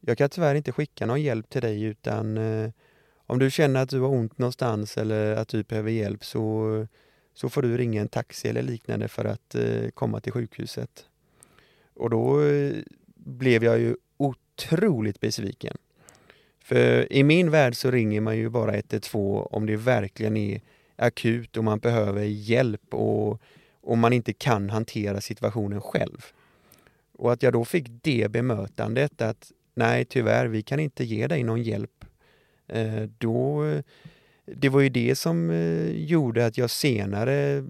[0.00, 2.38] jag kan tyvärr inte skicka någon hjälp till dig utan
[3.26, 6.86] om du känner att du har ont någonstans eller att du behöver hjälp så,
[7.34, 11.04] så får du ringa en taxi eller liknande för att eh, komma till sjukhuset.
[11.94, 12.74] Och då eh,
[13.14, 15.76] blev jag ju otroligt besviken.
[16.66, 20.60] För i min värld så ringer man ju bara 112 om det verkligen är
[20.96, 23.42] akut och man behöver hjälp och
[23.80, 26.26] och man inte kan hantera situationen själv.
[27.12, 31.42] Och att jag då fick det bemötandet att nej tyvärr, vi kan inte ge dig
[31.42, 31.96] någon hjälp
[32.68, 33.64] Eh, då,
[34.44, 37.64] det var ju det som eh, gjorde att jag senare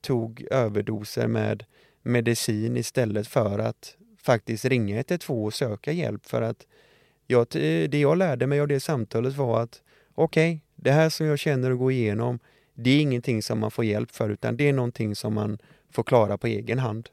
[0.00, 1.64] tog överdoser med
[2.02, 6.66] medicin istället för att faktiskt ringa 112 och söka hjälp för att
[7.30, 7.46] jag,
[7.90, 9.82] det jag lärde mig av det samtalet var att
[10.14, 12.38] okej, okay, det här som jag känner och går igenom,
[12.74, 15.58] det är ingenting som man får hjälp för utan det är någonting som man
[15.90, 17.08] får klara på egen hand.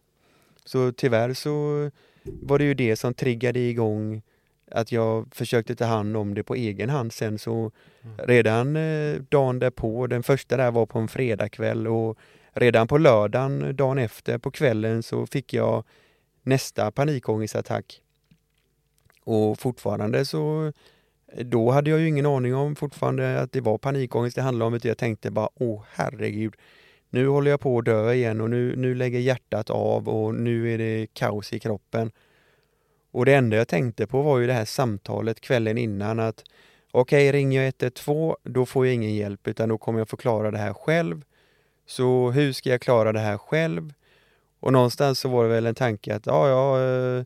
[0.66, 1.92] Så tyvärr så
[2.24, 4.22] var det ju det som triggade igång
[4.72, 7.72] att jag försökte ta hand om det på egen hand sen så
[8.04, 8.18] mm.
[8.18, 12.18] redan eh, dagen därpå, den första där var på en fredagkväll och
[12.54, 15.84] redan på lördagen, dagen efter, på kvällen så fick jag
[16.44, 18.02] nästa panikångestattack.
[19.26, 20.72] Och fortfarande så
[21.44, 24.74] då hade jag ju ingen aning om fortfarande att det var panikångest det handlade om,
[24.74, 26.54] utan jag tänkte bara åh herregud,
[27.10, 30.74] nu håller jag på att dö igen och nu, nu lägger hjärtat av och nu
[30.74, 32.12] är det kaos i kroppen.
[33.12, 36.44] Och det enda jag tänkte på var ju det här samtalet kvällen innan att
[36.92, 40.18] okej, okay, ringer jag 112 då får jag ingen hjälp utan då kommer jag få
[40.18, 41.22] klara det här själv.
[41.86, 43.94] Så hur ska jag klara det här själv?
[44.60, 47.24] Och någonstans så var det väl en tanke att ja, ja, eh,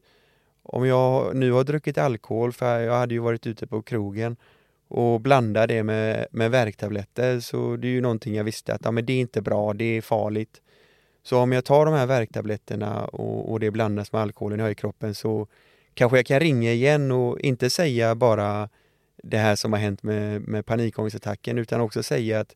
[0.71, 4.35] om jag nu har druckit alkohol, för jag hade ju varit ute på krogen
[4.87, 8.91] och blandar det med, med värktabletter så det är ju någonting jag visste att ja,
[8.91, 10.61] men det är inte bra, det är farligt.
[11.23, 14.71] Så om jag tar de här värktabletterna och, och det blandas med alkoholen jag har
[14.71, 15.47] i kroppen så
[15.93, 18.69] kanske jag kan ringa igen och inte säga bara
[19.23, 22.55] det här som har hänt med, med panikångestattacken utan också säga att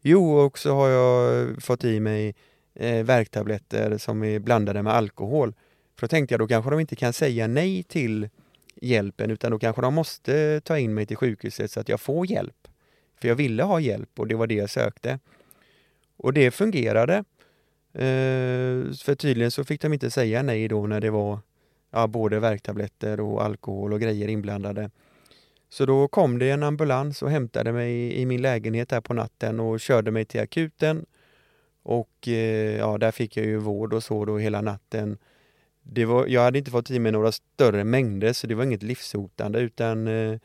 [0.00, 2.34] jo, också har jag fått i mig
[2.74, 5.54] eh, värktabletter som är blandade med alkohol.
[6.02, 8.28] För då tänkte jag, då kanske de inte kan säga nej till
[8.74, 12.30] hjälpen utan då kanske de måste ta in mig till sjukhuset så att jag får
[12.30, 12.68] hjälp.
[13.20, 15.18] För jag ville ha hjälp och det var det jag sökte.
[16.16, 17.14] Och det fungerade.
[17.92, 21.38] Eh, för tydligen så fick de inte säga nej då när det var
[21.90, 24.90] ja, både värktabletter och alkohol och grejer inblandade.
[25.68, 29.60] Så då kom det en ambulans och hämtade mig i min lägenhet här på natten
[29.60, 31.06] och körde mig till akuten.
[31.82, 35.18] Och eh, ja, där fick jag ju vård och så då hela natten.
[35.82, 38.82] Det var, jag hade inte fått i mig några större mängder så det var inget
[38.82, 40.38] livshotande utan eh,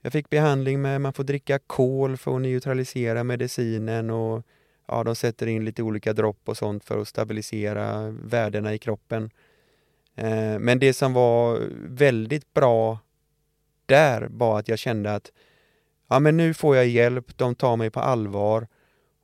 [0.00, 4.46] jag fick behandling med, man får dricka kol för att neutralisera medicinen och
[4.88, 9.30] ja, de sätter in lite olika dropp och sånt för att stabilisera värdena i kroppen.
[10.16, 12.98] Eh, men det som var väldigt bra
[13.86, 15.32] där var att jag kände att
[16.08, 18.68] ja, men nu får jag hjälp, de tar mig på allvar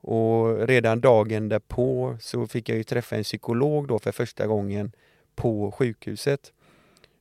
[0.01, 4.91] och redan dagen därpå så fick jag ju träffa en psykolog då för första gången
[5.35, 6.53] på sjukhuset.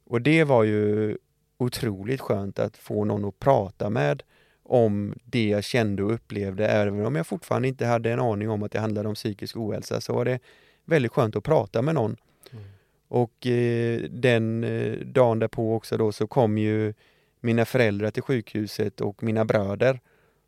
[0.05, 1.17] Och det var ju
[1.59, 4.23] otroligt skönt att få någon att prata med
[4.63, 6.67] om det jag kände och upplevde.
[6.69, 10.01] Även om jag fortfarande inte hade en aning om att det handlade om psykisk ohälsa
[10.01, 10.39] så var det
[10.85, 12.17] väldigt skönt att prata med någon.
[12.53, 12.65] Mm.
[13.09, 16.95] Och eh, den eh, dagen därpå också då så kom ju
[17.41, 20.01] mina föräldrar till sjukhuset och mina bröder.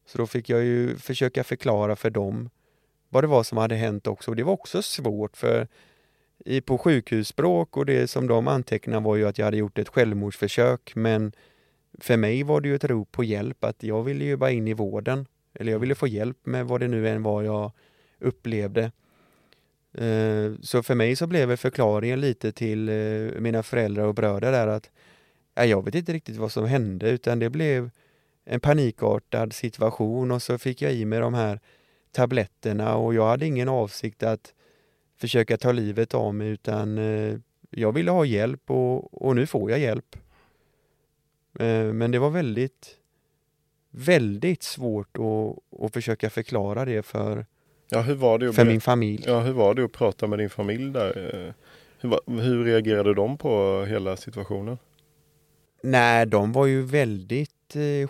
[0.07, 2.51] Så då fick jag ju försöka förklara för dem
[3.09, 4.31] vad det var som hade hänt också.
[4.31, 5.69] Och det var också svårt för
[6.45, 9.89] i, på sjukhusspråk och det som de antecknade var ju att jag hade gjort ett
[9.89, 11.33] självmordsförsök men
[11.99, 14.69] för mig var det ju ett rop på hjälp att jag ville ju bara in
[14.69, 15.27] i vården.
[15.55, 17.73] Eller jag ville få hjälp med vad det nu än var jag
[18.19, 18.93] upplevde.
[19.95, 24.67] Eh, så för mig så blev förklaringen lite till eh, mina föräldrar och bröder där
[24.67, 24.91] att
[25.55, 27.91] jag vet inte riktigt vad som hände utan det blev
[28.45, 31.61] en panikartad situation och så fick jag i mig de här
[32.13, 34.55] tabletterna och jag hade ingen avsikt att
[35.23, 37.39] försöka ta livet av mig utan eh,
[37.71, 40.17] jag ville ha hjälp och, och nu får jag hjälp.
[41.59, 42.97] Eh, men det var väldigt,
[43.91, 47.47] väldigt svårt att, att försöka förklara det för,
[47.89, 49.25] ja, hur var det för min familj.
[49.27, 51.47] Ja, hur var det att prata med din familj där?
[51.47, 51.55] Eh,
[52.01, 54.79] hur, hur reagerade de på hela situationen?
[55.83, 57.51] Nej, de var ju väldigt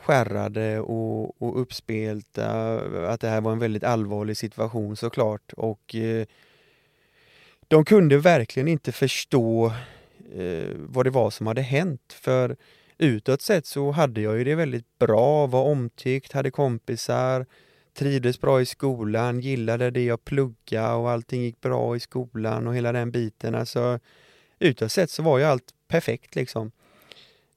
[0.00, 5.94] skärrade och, och uppspelta, att det här var en väldigt allvarlig situation såklart och
[7.72, 9.72] de kunde verkligen inte förstå
[10.36, 12.12] eh, vad det var som hade hänt.
[12.12, 12.56] För
[12.98, 17.46] utåt sett så hade jag ju det väldigt bra, var omtyckt, hade kompisar,
[17.94, 22.76] trivdes bra i skolan, gillade det jag pluggade och allting gick bra i skolan och
[22.76, 23.54] hela den biten.
[23.54, 23.98] Alltså,
[24.58, 26.72] utåt sett så var ju allt perfekt liksom.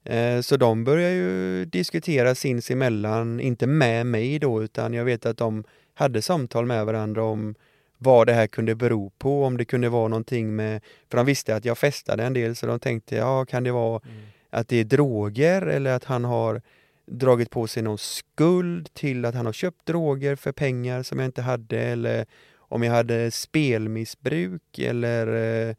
[0.04, 5.36] Eh, så de började ju diskutera sinsemellan, inte med mig då, utan jag vet att
[5.38, 7.54] de hade samtal med varandra om
[7.98, 11.56] vad det här kunde bero på, om det kunde vara någonting med, för de visste
[11.56, 14.22] att jag festade en del så de tänkte, ja kan det vara mm.
[14.50, 16.62] att det är droger eller att han har
[17.06, 21.26] dragit på sig någon skuld till att han har köpt droger för pengar som jag
[21.26, 22.26] inte hade eller
[22.68, 25.26] om jag hade spelmissbruk eller
[25.68, 25.76] eh,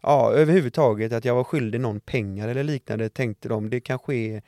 [0.00, 3.70] ja, överhuvudtaget att jag var skyldig någon pengar eller liknande tänkte de.
[3.70, 4.42] Det kanske är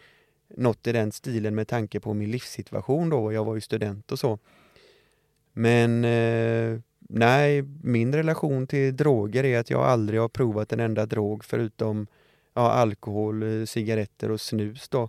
[0.56, 3.32] något i den stilen med tanke på min livssituation då.
[3.32, 4.38] Jag var ju student och så.
[5.52, 6.80] Men eh,
[7.12, 12.06] Nej, min relation till droger är att jag aldrig har provat en enda drog förutom
[12.54, 15.08] ja, alkohol, eh, cigaretter och snus då.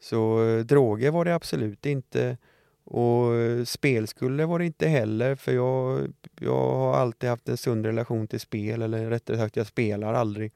[0.00, 2.36] Så eh, droger var det absolut inte
[2.84, 7.86] och eh, spelskulder var det inte heller för jag, jag har alltid haft en sund
[7.86, 10.52] relation till spel eller rättare sagt jag spelar aldrig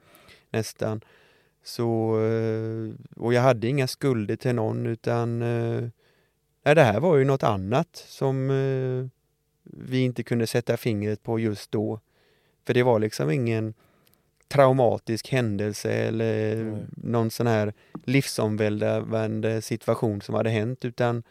[0.51, 1.01] nästan.
[1.65, 5.89] Så, eh, och jag hade inga skulder till någon utan eh,
[6.65, 8.51] nej, det här var ju något annat som
[9.63, 12.01] vi inte kunde sätta fingret på just då.
[12.67, 13.75] För det var liksom ingen
[14.49, 16.79] traumatisk händelse eller mm.
[16.97, 17.73] någon sån här
[18.05, 21.23] livsomvälvande situation som hade hänt utan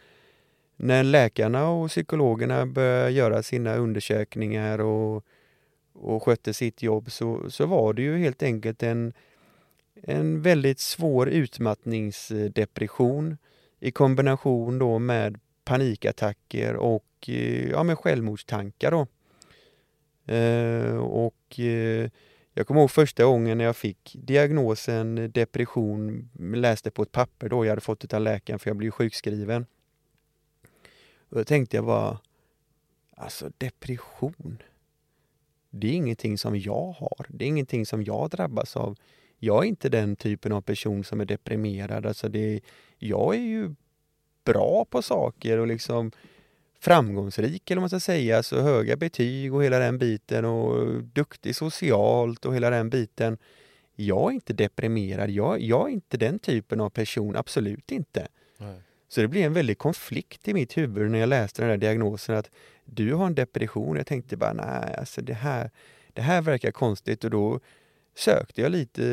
[0.75, 5.25] när läkarna och psykologerna började göra sina undersökningar och,
[5.93, 9.13] och skötte sitt jobb så, så var det ju helt enkelt en
[10.03, 13.37] en väldigt svår utmattningsdepression
[13.79, 15.39] i kombination då med
[15.71, 18.91] panikattacker och eh, ja, med självmordstankar.
[18.91, 19.07] Då.
[20.33, 22.09] Eh, och eh,
[22.53, 27.65] jag kommer ihåg första gången när jag fick diagnosen depression, läste på ett papper då
[27.65, 29.65] jag hade fått av läkaren för jag blev sjukskriven.
[31.29, 32.19] Och då tänkte jag bara,
[33.15, 34.61] alltså depression,
[35.69, 38.97] det är ingenting som jag har, det är ingenting som jag drabbas av
[39.43, 42.05] jag är inte den typen av person som är deprimerad.
[42.05, 42.61] Alltså det,
[42.97, 43.75] jag är ju
[44.43, 46.11] bra på saker och liksom
[46.79, 51.55] framgångsrik eller vad man ska säga, så höga betyg och hela den biten och duktig
[51.55, 53.37] socialt och hela den biten.
[53.95, 58.27] Jag är inte deprimerad, jag, jag är inte den typen av person, absolut inte.
[58.57, 58.81] Nej.
[59.07, 62.37] Så det blev en väldig konflikt i mitt huvud när jag läste den där diagnosen
[62.37, 62.49] att
[62.85, 63.97] du har en depression.
[63.97, 65.71] Jag tänkte bara nej, alltså det här,
[66.13, 67.59] det här verkar konstigt och då
[68.15, 69.03] sökte jag lite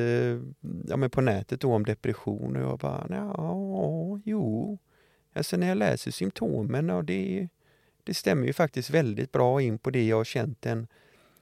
[0.89, 4.79] ja, men på nätet då om depression och jag bara, ja, jo.
[5.39, 7.49] Alltså när jag läser symptomen och det,
[8.05, 10.87] det stämmer ju faktiskt väldigt bra in på det jag har känt den,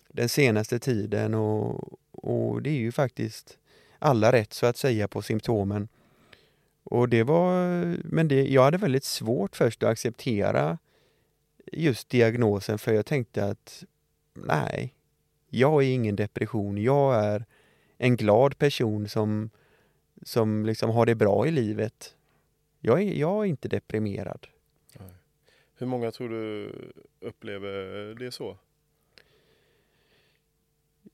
[0.09, 3.59] den senaste tiden och, och det är ju faktiskt
[3.98, 5.88] alla rätt så att säga på symptomen.
[6.82, 7.50] Och det var,
[8.04, 10.78] men det, jag hade väldigt svårt först att acceptera
[11.72, 13.85] just diagnosen för jag tänkte att
[14.35, 14.94] nej,
[15.48, 17.44] jag är ingen depression, jag är
[17.98, 19.50] en glad person som,
[20.22, 22.14] som liksom har det bra i livet.
[22.87, 24.46] Jag är, jag är inte deprimerad.
[25.79, 26.72] Hur många tror du
[27.20, 28.59] upplever det så?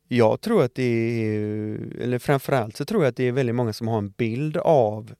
[0.09, 3.73] Jag tror att det är, eller framförallt så tror jag att det är väldigt många
[3.73, 5.15] som har en bild av,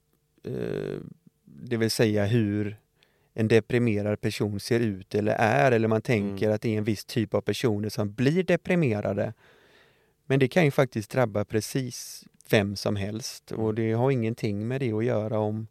[0.45, 0.99] eh,
[1.45, 2.77] det vill säga hur
[3.35, 6.55] en deprimerad person ser ut eller är, eller man tänker mm.
[6.55, 9.35] att det är en viss typ av personer som blir deprimerade.
[10.27, 14.81] Men det kan ju faktiskt drabba precis vem som helst och det har ingenting med
[14.81, 15.67] det att göra om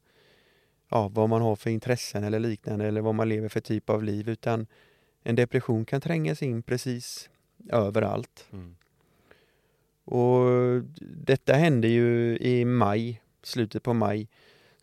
[0.91, 4.04] ja, vad man har för intressen eller liknande eller vad man lever för typ av
[4.04, 4.67] liv utan
[5.23, 7.30] en depression kan trängas in precis
[7.69, 8.47] överallt.
[8.51, 8.75] Mm.
[10.06, 10.47] Och
[10.99, 14.27] detta hände ju i maj, slutet på maj.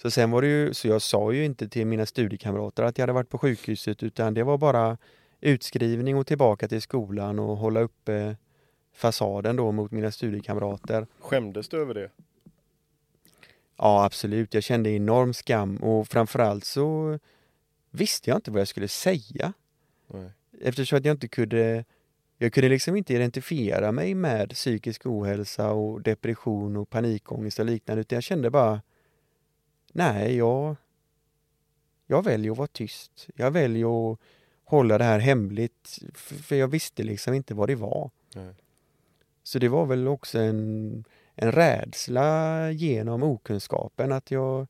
[0.02, 3.02] Så sen var det ju, så jag sa ju inte till mina studiekamrater att jag
[3.02, 4.98] hade varit på sjukhuset utan det var bara
[5.40, 8.36] utskrivning och tillbaka till skolan och hålla uppe
[8.92, 11.06] fasaden då mot mina studiekamrater.
[11.20, 12.10] Skämdes du över det?
[13.78, 14.54] Ja, absolut.
[14.54, 17.18] Jag kände enorm skam och framförallt så
[17.90, 19.52] visste jag inte vad jag skulle säga.
[20.06, 20.30] Nej.
[20.60, 21.84] Eftersom att jag inte kunde
[22.40, 28.00] jag kunde liksom inte identifiera mig med psykisk ohälsa och depression och panikångest och liknande
[28.00, 28.82] utan jag kände bara
[29.92, 30.76] Nej, jag
[32.06, 33.28] jag väljer att vara tyst.
[33.34, 34.18] Jag väljer att
[34.64, 38.10] hålla det här hemligt för jag visste liksom inte vad det var.
[38.34, 38.54] Nej.
[39.42, 41.04] Så det var väl också en,
[41.40, 44.66] en rädsla genom okunskapen att jag,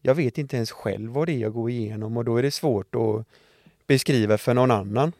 [0.00, 2.50] jag vet inte ens själv vad det är jag går igenom och då är det
[2.50, 3.26] svårt att
[3.86, 5.12] beskriva för någon annan.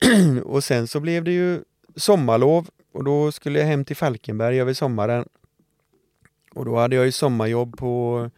[0.44, 1.60] och sen så blev det ju
[1.96, 5.28] sommarlov och då skulle jag hem till Falkenberg över sommaren.
[6.54, 8.30] Och då hade jag ju sommarjobb på,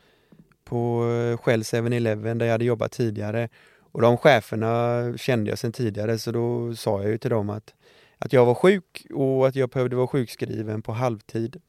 [0.64, 1.02] på
[1.42, 3.48] Shell 7-Eleven där jag hade jobbat tidigare.
[3.92, 7.74] Och de cheferna kände jag sedan tidigare så då sa jag ju till dem att
[8.18, 11.60] att jag var sjuk och att jag behövde vara sjukskriven på halvtid.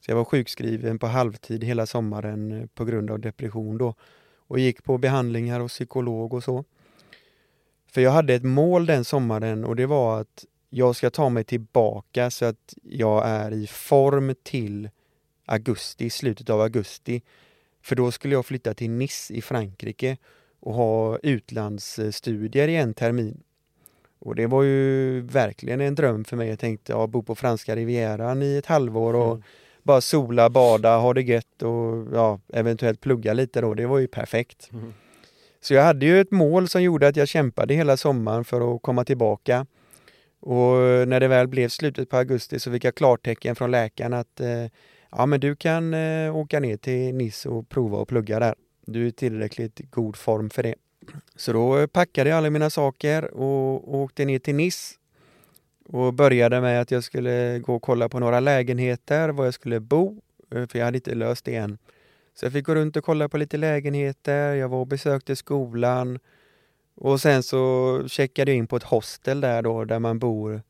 [0.00, 3.94] Så jag var sjukskriven på halvtid hela sommaren eh, på grund av depression då
[4.36, 6.64] och gick på behandlingar och psykolog och så.
[7.86, 11.44] För jag hade ett mål den sommaren och det var att jag ska ta mig
[11.44, 14.88] tillbaka så att jag är i form till
[15.46, 17.22] augusti, slutet av augusti.
[17.82, 20.16] För då skulle jag flytta till Nice i Frankrike
[20.60, 23.42] och ha utlandsstudier i en termin.
[24.20, 26.48] Och det var ju verkligen en dröm för mig.
[26.48, 29.42] Jag tänkte ja, bo på franska rivieran i ett halvår och mm.
[29.82, 33.74] bara sola, bada, ha det gött och ja, eventuellt plugga lite då.
[33.74, 34.70] Det var ju perfekt.
[34.72, 34.92] Mm.
[35.60, 38.82] Så jag hade ju ett mål som gjorde att jag kämpade hela sommaren för att
[38.82, 39.66] komma tillbaka.
[40.40, 44.40] Och när det väl blev slutet på augusti så fick jag klartecken från läkaren att,
[44.40, 44.66] eh,
[45.10, 48.54] ja men du kan eh, åka ner till Nice och prova och plugga där.
[48.86, 50.74] Du är i tillräckligt god form för det.
[51.36, 54.94] Så då packade jag alla mina saker och åkte ner till Nice
[55.84, 59.80] och började med att jag skulle gå och kolla på några lägenheter, var jag skulle
[59.80, 60.20] bo,
[60.54, 61.78] eh, för jag hade inte löst det än.
[62.34, 66.18] Så jag fick gå runt och kolla på lite lägenheter, jag var och besökte skolan
[66.94, 70.62] och sen så checkade jag in på ett hostel där då, där man bor,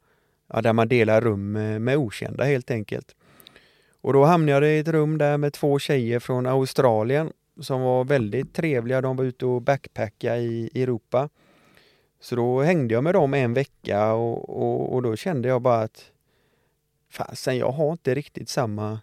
[0.52, 3.14] ja, där man delar rum med, med okända helt enkelt.
[4.00, 8.04] Och då hamnade jag i ett rum där med två tjejer från Australien som var
[8.04, 9.00] väldigt trevliga.
[9.00, 11.28] De var ute och backpacka i Europa.
[12.20, 15.80] Så då hängde jag med dem en vecka och, och, och då kände jag bara
[15.80, 16.10] att
[17.10, 19.00] fasen, jag har inte riktigt samma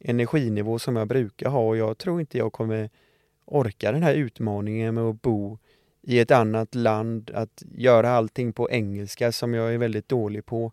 [0.00, 2.90] energinivå som jag brukar ha och jag tror inte jag kommer
[3.44, 5.58] orka den här utmaningen med att bo
[6.02, 10.72] i ett annat land, att göra allting på engelska som jag är väldigt dålig på.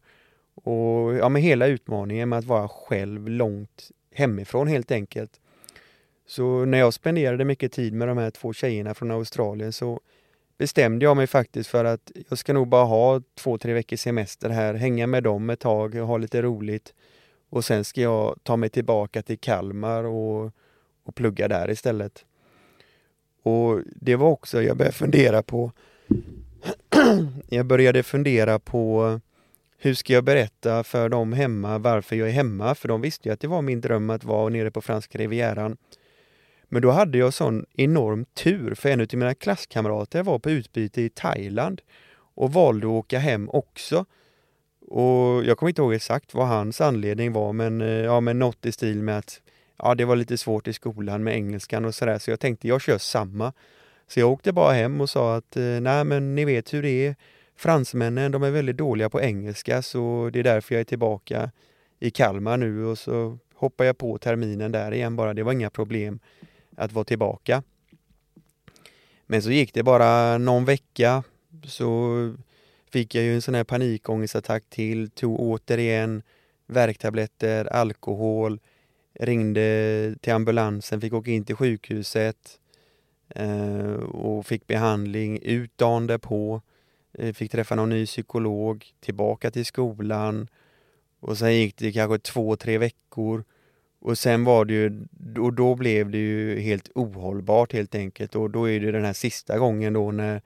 [0.55, 5.39] Och ja, med hela utmaningen med att vara själv långt hemifrån helt enkelt.
[6.33, 9.99] Så när jag spenderade mycket tid med de här två tjejerna från Australien så
[10.57, 14.49] bestämde jag mig faktiskt för att jag ska nog bara ha två, tre veckors semester
[14.49, 16.93] här, hänga med dem ett tag, ha lite roligt
[17.49, 20.51] och sen ska jag ta mig tillbaka till Kalmar och,
[21.03, 22.25] och plugga där istället.
[23.43, 25.71] Och det var också, jag började fundera på
[27.49, 29.19] jag började fundera på
[29.77, 32.75] hur ska jag berätta för dem hemma varför jag är hemma?
[32.75, 35.77] För de visste ju att det var min dröm att vara nere på franska rivieran.
[36.73, 41.01] Men då hade jag sån enorm tur för en av mina klasskamrater var på utbyte
[41.01, 41.81] i Thailand
[42.13, 44.05] och valde att åka hem också.
[44.87, 48.65] Och jag kommer inte ihåg exakt vad hans anledning var men, eh, ja, men något
[48.65, 49.41] i stil med att
[49.77, 52.81] ja, det var lite svårt i skolan med engelskan och sådär så jag tänkte jag
[52.81, 53.53] kör samma.
[54.07, 57.07] Så jag åkte bara hem och sa att eh, nej men ni vet hur det
[57.07, 57.15] är.
[57.55, 61.51] Fransmännen de är väldigt dåliga på engelska så det är därför jag är tillbaka
[61.99, 65.33] i Kalmar nu och så hoppar jag på terminen där igen bara.
[65.33, 66.19] Det var inga problem
[66.77, 67.63] att vara tillbaka.
[69.25, 71.23] Men så gick det bara någon vecka
[71.63, 72.35] så
[72.91, 76.23] fick jag ju en sån här panikångestattack till, tog återigen
[76.67, 78.59] värktabletter, alkohol,
[79.19, 82.59] ringde till ambulansen, fick åka in till sjukhuset
[83.29, 86.61] eh, och fick behandling ut dagen därpå.
[87.13, 90.47] Eh, fick träffa någon ny psykolog, tillbaka till skolan
[91.19, 93.43] och sen gick det kanske två, tre veckor
[94.03, 95.05] och sen var det ju,
[95.39, 99.13] och då blev det ju helt ohållbart helt enkelt och då är det den här
[99.13, 100.41] sista gången då när,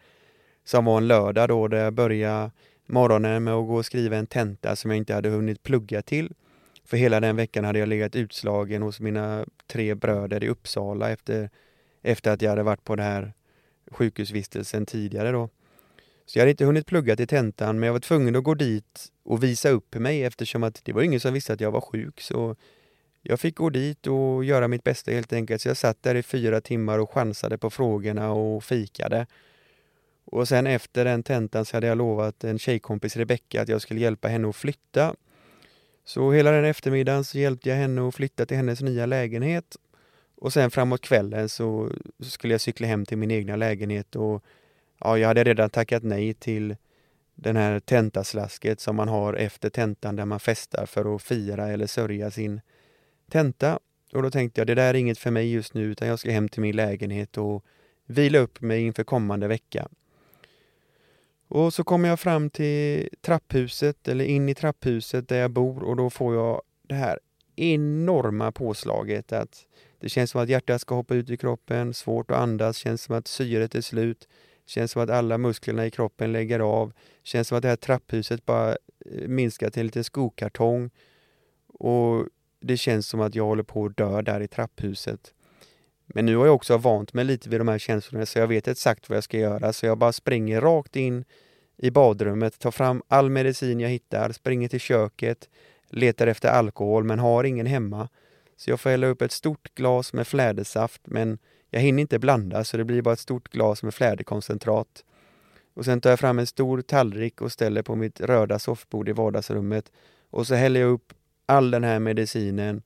[0.66, 2.52] som var en lördag då där jag började
[2.86, 6.34] morgonen med att gå och skriva en tenta som jag inte hade hunnit plugga till.
[6.86, 11.50] För hela den veckan hade jag legat utslagen hos mina tre bröder i Uppsala efter,
[12.02, 13.34] efter att jag hade varit på den här
[13.92, 15.50] sjukhusvistelsen tidigare då.
[16.26, 19.12] Så jag hade inte hunnit plugga till tentan men jag var tvungen att gå dit
[19.24, 22.22] och visa upp mig eftersom att det var ingen som visste att jag var sjuk
[22.22, 22.56] så
[23.30, 25.62] jag fick gå dit och göra mitt bästa helt enkelt.
[25.62, 29.28] Så jag satt där i fyra timmar och chansade på frågorna och fikade.
[30.26, 34.00] Och sen efter den tentan så hade jag lovat en tjejkompis Rebecka att jag skulle
[34.00, 35.16] hjälpa henne att flytta.
[36.06, 39.76] Så hela den eftermiddagen så hjälpte jag henne att flytta till hennes nya lägenhet.
[40.36, 44.44] Och sen framåt kvällen så skulle jag cykla hem till min egna lägenhet och
[45.00, 46.76] ja, jag hade redan tackat nej till
[47.36, 51.88] den här tentaslasket som man har efter tentan där man festar för att fira eller
[51.88, 52.62] sörja sin
[53.32, 53.80] tenta.
[54.14, 56.32] Och då tänkte jag, det där är inget för mig just nu utan jag ska
[56.32, 57.66] hem till min lägenhet och
[58.06, 59.88] vila upp mig inför kommande vecka.
[61.48, 65.96] Och så kommer jag fram till trapphuset, eller in i trapphuset där jag bor och
[65.96, 67.20] då får jag det här
[67.56, 69.66] enorma påslaget att
[70.00, 73.16] det känns som att hjärtat ska hoppa ut i kroppen, svårt att andas, känns som
[73.16, 74.28] att syret är slut,
[74.66, 78.46] känns som att alla musklerna i kroppen lägger av, känns som att det här trapphuset
[78.46, 78.70] bara
[79.06, 80.90] eh, minskar till en liten skokartong.
[81.68, 82.26] Och
[82.68, 85.34] det känns som att jag håller på att dö där i trapphuset.
[86.06, 88.68] Men nu har jag också vant mig lite vid de här känslorna så jag vet
[88.68, 91.26] exakt vad jag ska göra så jag bara springer rakt in
[91.78, 95.50] i badrummet, tar fram all medicin jag hittar, springer till köket,
[95.90, 98.10] letar efter alkohol men har ingen hemma.
[98.56, 101.38] Så jag får hälla upp ett stort glas med flädersaft men
[101.70, 105.04] jag hinner inte blanda så det blir bara ett stort glas med fläderkoncentrat.
[105.74, 109.12] Och sen tar jag fram en stor tallrik och ställer på mitt röda soffbord i
[109.12, 109.92] vardagsrummet
[110.30, 111.14] och så häller jag upp
[111.48, 112.82] all den här medicinen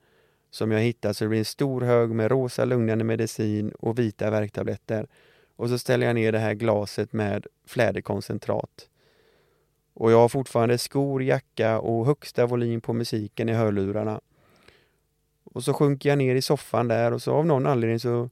[0.50, 4.30] som jag hittar så det blir en stor hög med rosa lugnande medicin och vita
[4.30, 5.06] värktabletter.
[5.56, 8.88] Och så ställer jag ner det här glaset med fläderkoncentrat.
[9.94, 14.20] Och jag har fortfarande skor, jacka och högsta volym på musiken i hörlurarna.
[15.44, 18.30] Och så sjunker jag ner i soffan där och så av någon anledning så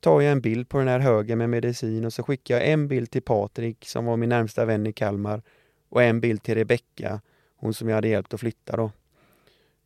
[0.00, 2.88] tar jag en bild på den här högen med medicin och så skickar jag en
[2.88, 5.42] bild till Patrik som var min närmsta vän i Kalmar
[5.88, 7.20] och en bild till Rebecka,
[7.56, 8.90] hon som jag hade hjälpt att flytta då.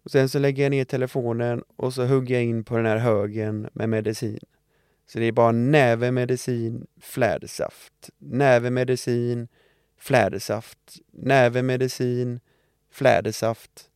[0.04, 2.96] Och sen så lägger jag ner telefonen och så hugger jag in på den här
[2.96, 4.40] högen med medicin.
[5.06, 9.48] Så det är bara näve medicin, flädersaft, näve medicin,
[9.98, 10.78] flädersaft,
[11.12, 12.40] näve medicin,
[12.90, 13.90] flädersaft.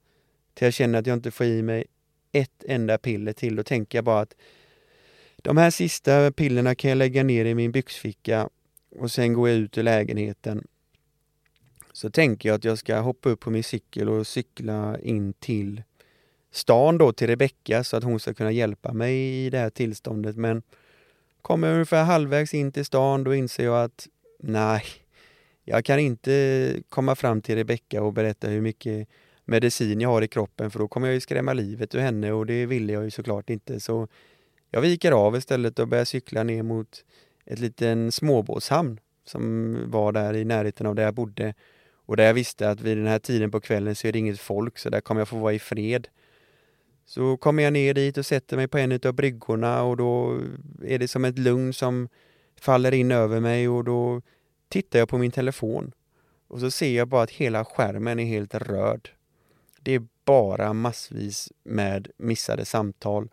[0.54, 1.84] Till jag känner att jag inte får i mig
[2.32, 3.56] ett enda piller till.
[3.56, 4.34] Då tänker jag bara att
[5.36, 8.48] de här sista pillerna kan jag lägga ner i min byxficka
[8.90, 10.66] och sen går jag ut ur lägenheten.
[11.92, 15.82] Så tänker jag att jag ska hoppa upp på min cykel och cykla in till
[16.50, 20.36] stan då till Rebecka så att hon ska kunna hjälpa mig i det här tillståndet.
[20.36, 20.62] Men
[21.42, 24.82] kommer jag ungefär halvvägs in till stan då inser jag att nej,
[25.64, 29.08] jag kan inte komma fram till Rebecka och berätta hur mycket
[29.44, 32.46] medicin jag har i kroppen för då kommer jag ju skrämma livet ur henne och
[32.46, 33.80] det ville jag ju såklart inte.
[33.80, 34.08] Så
[34.70, 37.04] jag viker av istället och börjar cykla ner mot
[37.46, 41.54] ett liten småbåtshamn som var där i närheten av där jag bodde
[42.06, 44.40] och där jag visste att vid den här tiden på kvällen så är det inget
[44.40, 46.08] folk så där kommer jag få vara i fred.
[47.08, 50.40] Så kommer jag ner dit och sätter mig på en av bryggorna och då
[50.82, 52.08] är det som ett lugn som
[52.60, 54.22] faller in över mig och då
[54.68, 55.92] tittar jag på min telefon
[56.48, 59.08] och så ser jag bara att hela skärmen är helt röd.
[59.80, 63.28] Det är bara massvis med missade samtal.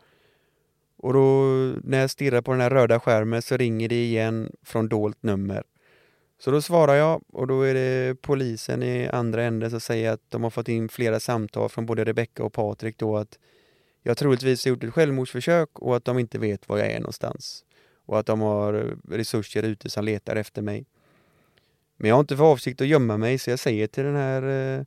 [0.97, 1.43] Och då
[1.84, 5.63] när jag stirrar på den här röda skärmen så ringer det igen från dolt nummer.
[6.39, 10.21] Så då svarar jag och då är det polisen i andra änden som säger att
[10.30, 13.39] de har fått in flera samtal från både Rebecka och Patrik då att
[14.07, 17.65] jag troligtvis har gjort ett självmordsförsök och att de inte vet var jag är någonstans.
[18.05, 20.85] Och att de har resurser ute som letar efter mig.
[21.97, 24.77] Men jag har inte för avsikt att gömma mig så jag säger till den här
[24.77, 24.85] eh,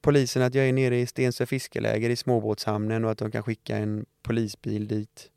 [0.00, 3.76] polisen att jag är nere i Stensö fiskeläger i småbåtshamnen och att de kan skicka
[3.76, 5.30] en polisbil dit.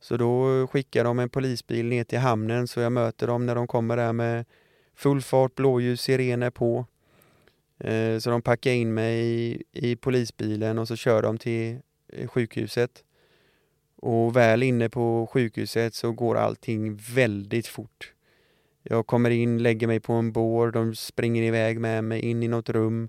[0.00, 3.66] Så då skickar de en polisbil ner till hamnen så jag möter dem när de
[3.66, 4.44] kommer där med
[4.94, 6.86] full fart, blåljus, sirener på.
[7.78, 11.80] Eh, så de packar in mig i, i polisbilen och så kör de till
[12.26, 13.04] sjukhuset.
[13.96, 18.12] Och väl inne på sjukhuset så går allting väldigt fort.
[18.82, 22.48] Jag kommer in, lägger mig på en bår, de springer iväg med mig in i
[22.48, 23.08] något rum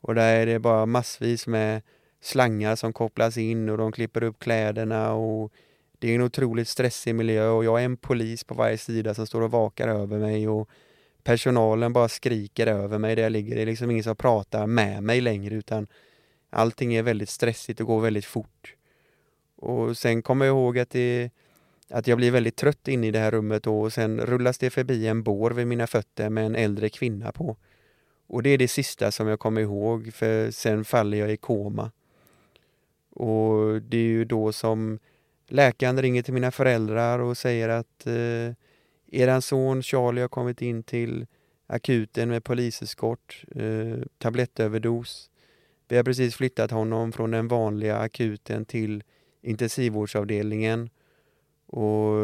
[0.00, 1.82] och där är det bara massvis med
[2.20, 5.52] slangar som kopplas in och de klipper upp kläderna och
[5.98, 9.26] det är en otroligt stressig miljö och jag är en polis på varje sida som
[9.26, 10.68] står och vakar över mig och
[11.22, 13.56] personalen bara skriker över mig där jag ligger.
[13.56, 15.86] Det är liksom ingen som pratar med mig längre utan
[16.50, 18.74] allting är väldigt stressigt och går väldigt fort.
[19.56, 21.30] Och sen kommer jag ihåg att, det,
[21.90, 25.06] att jag blir väldigt trött inne i det här rummet och sen rullas det förbi
[25.06, 27.56] en bår vid mina fötter med en äldre kvinna på.
[28.26, 31.90] Och det är det sista som jag kommer ihåg för sen faller jag i koma.
[33.10, 34.98] Och det är ju då som
[35.48, 38.54] läkaren ringer till mina föräldrar och säger att eh,
[39.12, 41.26] eran son Charlie har kommit in till
[41.66, 45.30] akuten med poliseskort, eh, tablettöverdos.
[45.90, 49.02] Vi har precis flyttat honom från den vanliga akuten till
[49.42, 50.90] intensivvårdsavdelningen
[51.66, 52.14] och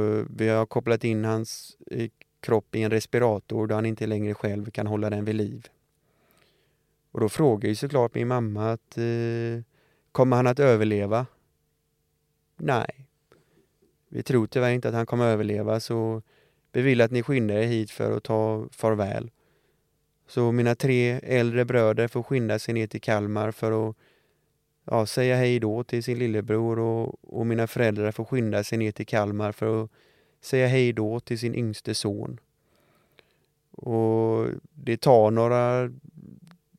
[0.41, 2.11] vi har kopplat in hans eh,
[2.41, 5.67] kropp i en respirator då han inte längre själv kan hålla den vid liv.
[7.11, 9.63] Och då frågar ju såklart min mamma att eh,
[10.13, 11.27] kommer han att överleva?
[12.57, 13.07] Nej.
[14.09, 16.23] Vi tror tyvärr inte att han kommer överleva så
[16.73, 19.31] vi vill att ni skyndar er hit för att ta farväl.
[20.27, 23.97] Så mina tre äldre bröder får skynda sig ner till Kalmar för att
[24.85, 28.93] ja, säga hej då till sin lillebror och, och mina föräldrar får skynda sig ner
[28.93, 29.91] till Kalmar för att
[30.41, 32.41] säga hej då till sin yngste son.
[33.71, 35.91] Och det tar några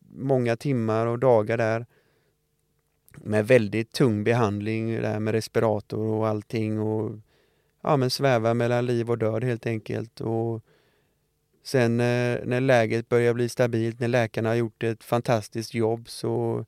[0.09, 1.85] många timmar och dagar där
[3.17, 7.11] med väldigt tung behandling där med respirator och allting och
[7.81, 10.21] ja, men sväva mellan liv och död helt enkelt.
[10.21, 10.63] Och
[11.67, 16.65] sen när, när läget börjar bli stabilt, när läkarna har gjort ett fantastiskt jobb så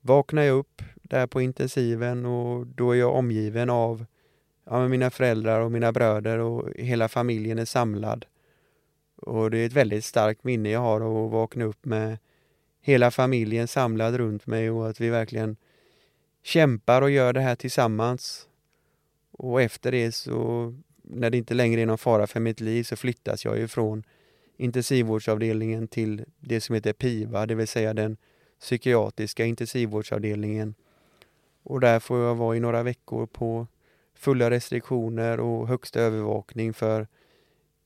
[0.00, 4.04] vaknar jag upp där på intensiven och då är jag omgiven av
[4.64, 8.26] ja, mina föräldrar och mina bröder och hela familjen är samlad.
[9.16, 12.18] Och det är ett väldigt starkt minne jag har att vakna upp med
[12.80, 15.56] hela familjen samlad runt mig och att vi verkligen
[16.42, 18.48] kämpar och gör det här tillsammans.
[19.32, 22.96] Och efter det så, när det inte längre är någon fara för mitt liv, så
[22.96, 24.04] flyttas jag ju från
[24.62, 28.16] intensivvårdsavdelningen till det som heter PIVA, det vill säga den
[28.60, 30.74] psykiatriska intensivvårdsavdelningen.
[31.62, 33.66] Och där får jag vara i några veckor på
[34.14, 37.06] fulla restriktioner och högsta övervakning för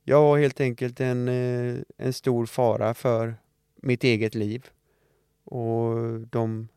[0.05, 3.35] jag var helt enkelt en, eh, en stor fara för
[3.77, 4.67] mitt eget liv.
[5.45, 6.69] Och de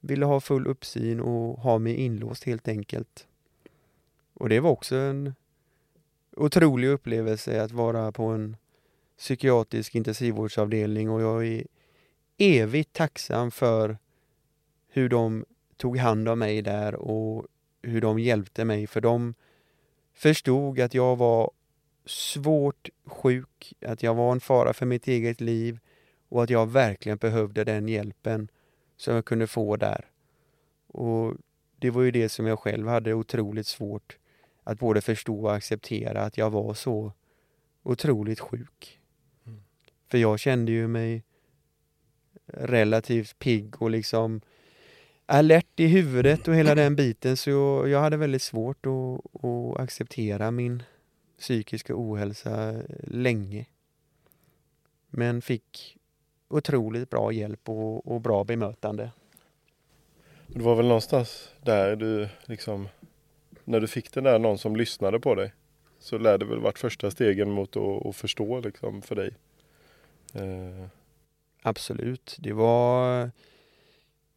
[0.00, 3.26] ville ha full uppsyn och ha mig inlåst helt enkelt.
[4.34, 5.34] Och det var också en
[6.36, 8.56] otrolig upplevelse att vara på en
[9.24, 11.66] psykiatrisk intensivvårdsavdelning och jag är
[12.38, 13.98] evigt tacksam för
[14.88, 15.44] hur de
[15.76, 17.46] tog hand om mig där och
[17.82, 19.34] hur de hjälpte mig för de
[20.14, 21.50] förstod att jag var
[22.04, 25.78] svårt sjuk, att jag var en fara för mitt eget liv
[26.28, 28.48] och att jag verkligen behövde den hjälpen
[28.96, 30.10] som jag kunde få där.
[30.86, 31.34] Och
[31.78, 34.18] det var ju det som jag själv hade otroligt svårt
[34.64, 37.12] att både förstå och acceptera att jag var så
[37.82, 39.00] otroligt sjuk.
[40.14, 41.24] För jag kände ju mig
[42.46, 44.40] relativt pigg och liksom
[45.26, 50.50] alert i huvudet och hela den biten så jag hade väldigt svårt att, att acceptera
[50.50, 50.82] min
[51.38, 53.66] psykiska ohälsa länge.
[55.10, 55.96] Men fick
[56.48, 59.10] otroligt bra hjälp och, och bra bemötande.
[60.46, 62.88] Det var väl någonstans där du liksom,
[63.64, 65.52] när du fick den där någon som lyssnade på dig,
[65.98, 69.34] så lär det väl varit första stegen mot att, att förstå liksom för dig?
[70.34, 70.86] Eh.
[71.62, 73.30] Absolut, det var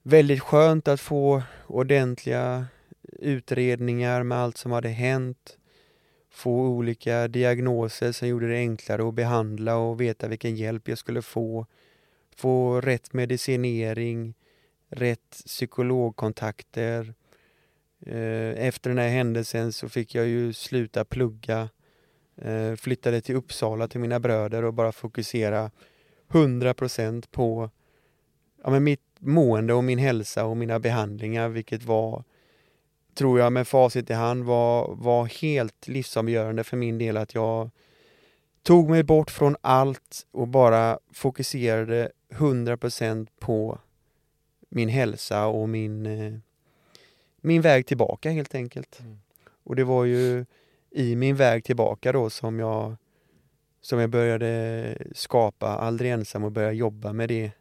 [0.04, 2.66] väldigt skönt att få ordentliga
[3.20, 5.58] utredningar med allt som hade hänt.
[6.30, 11.22] Få olika diagnoser som gjorde det enklare att behandla och veta vilken hjälp jag skulle
[11.22, 11.66] få.
[12.36, 14.34] Få rätt medicinering,
[14.90, 17.14] rätt psykologkontakter.
[18.06, 21.70] Eh, efter den här händelsen så fick jag ju sluta plugga.
[22.42, 25.72] Eh, flyttade till Uppsala till mina bröder och bara fokusera
[26.30, 27.70] 100% på
[28.64, 32.24] ja, men mitt mående och min hälsa och mina behandlingar, vilket var,
[33.14, 37.70] tror jag med facit i hand, var, var helt livsavgörande för min del att jag
[38.64, 43.80] tog mig bort från allt och bara fokuserade 100% på
[44.70, 46.40] min hälsa och min, eh,
[47.42, 49.00] min väg tillbaka helt enkelt.
[49.00, 49.20] Mm.
[49.64, 50.46] Och det var ju
[50.92, 52.96] i min väg tillbaka då som jag,
[53.82, 57.52] som jag började skapa Aldrig ensam och börja jobba med det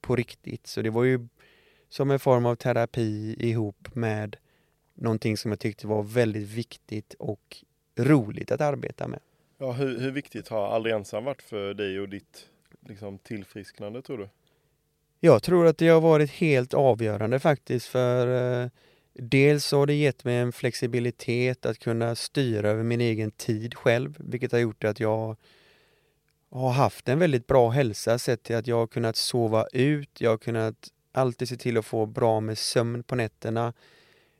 [0.00, 0.66] på riktigt.
[0.66, 1.28] Så det var ju
[1.88, 4.36] som en form av terapi ihop med
[4.94, 7.56] någonting som jag tyckte var väldigt viktigt och
[7.96, 9.20] roligt att arbeta med.
[9.58, 12.48] Ja, hur, hur viktigt har Aldrig ensam varit för dig och ditt
[12.80, 14.28] liksom, tillfrisknande tror du?
[15.20, 18.70] Jag tror att det har varit helt avgörande faktiskt för
[19.12, 24.16] dels har det gett mig en flexibilitet att kunna styra över min egen tid själv,
[24.18, 25.36] vilket har gjort att jag
[26.50, 30.30] har haft en väldigt bra hälsa sett till att jag har kunnat sova ut, jag
[30.30, 33.72] har kunnat alltid se till att få bra med sömn på nätterna.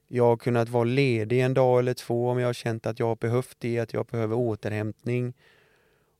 [0.09, 3.07] Jag har kunnat vara ledig en dag eller två om jag har känt att jag
[3.07, 5.35] har behövt det, att jag behöver återhämtning.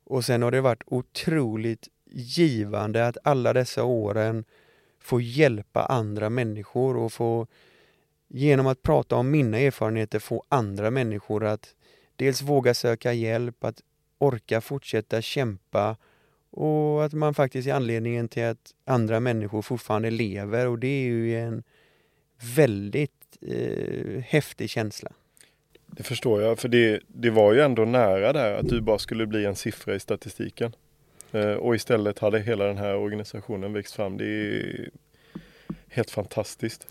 [0.03, 4.45] Och sen har det varit otroligt givande att alla dessa åren
[4.99, 7.47] få hjälpa andra människor och få
[8.33, 11.75] genom att prata om mina erfarenheter få andra människor att
[12.15, 13.81] dels våga söka hjälp, att
[14.17, 15.97] orka fortsätta kämpa
[16.49, 21.03] och att man faktiskt är anledningen till att andra människor fortfarande lever och det är
[21.03, 21.63] ju en
[22.55, 25.11] väldigt eh, häftig känsla.
[25.85, 29.25] Det förstår jag, för det, det var ju ändå nära där att du bara skulle
[29.25, 30.75] bli en siffra i statistiken.
[31.31, 34.17] Eh, och istället hade hela den här organisationen växt fram.
[34.17, 34.89] Det är
[35.87, 36.87] helt fantastiskt.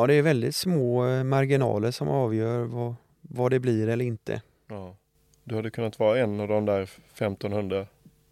[0.00, 4.42] Ja, det är väldigt små eh, marginaler som avgör vad, vad det blir eller inte.
[4.68, 4.96] Ja.
[5.44, 7.86] Du hade kunnat vara en av de där 1500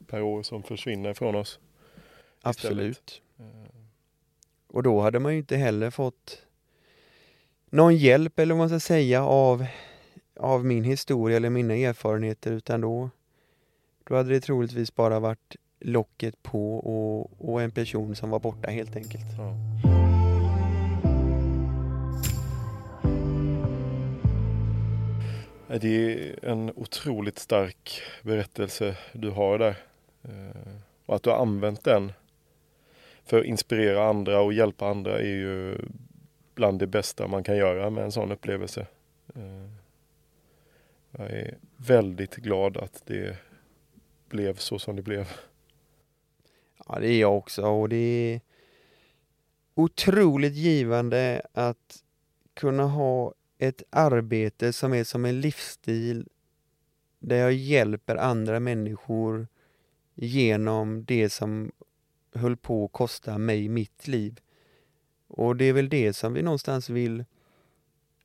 [0.07, 1.59] per år som försvinner från oss.
[2.43, 3.23] Absolut.
[3.39, 3.45] Eh.
[4.67, 6.43] Och då hade man ju inte heller fått
[7.71, 9.67] någon hjälp eller vad man ska säga av,
[10.37, 13.11] av min historia eller mina erfarenheter utan då,
[14.05, 18.71] då hade det troligtvis bara varit locket på och, och en person som var borta
[18.71, 19.25] helt enkelt.
[19.39, 19.98] Ja.
[25.71, 29.77] Det är en otroligt stark berättelse du har där.
[30.23, 30.73] Eh,
[31.07, 32.13] och att du har använt den
[33.25, 35.79] för att inspirera andra och hjälpa andra är ju
[36.55, 38.87] bland det bästa man kan göra med en sån upplevelse.
[39.35, 39.71] Eh,
[41.11, 43.37] jag är väldigt glad att det
[44.29, 45.29] blev så som det blev.
[46.87, 48.41] Ja, det är jag också och det är
[49.75, 52.05] otroligt givande att
[52.55, 56.29] kunna ha ett arbete som är som en livsstil
[57.19, 59.47] där jag hjälper andra människor
[60.15, 61.73] genom det som
[62.35, 64.41] höll på att kosta mig mitt liv.
[65.29, 67.25] Och det är väl det som vi någonstans vill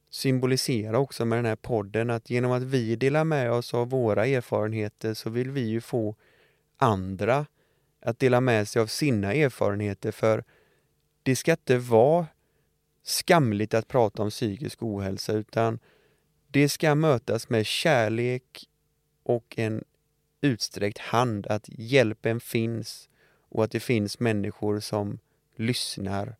[0.09, 4.27] symbolisera också med den här podden, att genom att vi delar med oss av våra
[4.27, 6.15] erfarenheter så vill vi ju få
[6.77, 7.45] andra
[8.01, 10.43] att dela med sig av sina erfarenheter för
[11.23, 12.27] det ska inte vara
[13.03, 15.79] skamligt att prata om psykisk ohälsa utan
[16.47, 18.69] det ska mötas med kärlek
[19.23, 19.83] och en
[20.41, 23.09] utsträckt hand att hjälpen finns
[23.49, 25.19] och att det finns människor som
[25.55, 26.35] lyssnar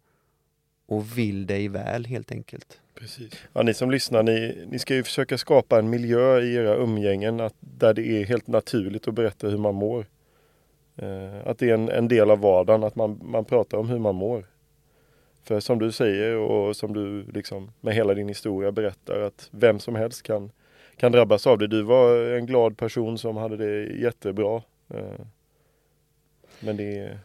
[0.86, 2.80] och vill dig väl helt enkelt.
[2.94, 3.34] Precis.
[3.54, 7.40] Ja, ni som lyssnar, ni, ni ska ju försöka skapa en miljö i era umgängen
[7.40, 10.06] att, där det är helt naturligt att berätta hur man mår.
[10.96, 14.00] Eh, att det är en, en del av vardagen, att man, man pratar om hur
[14.00, 14.46] man mår.
[15.44, 19.80] För som du säger och som du liksom med hela din historia berättar att vem
[19.80, 20.52] som helst kan,
[20.98, 21.68] kan drabbas av det.
[21.68, 24.62] Du var en glad person som hade det jättebra.
[24.90, 25.26] Eh,
[26.60, 27.20] men det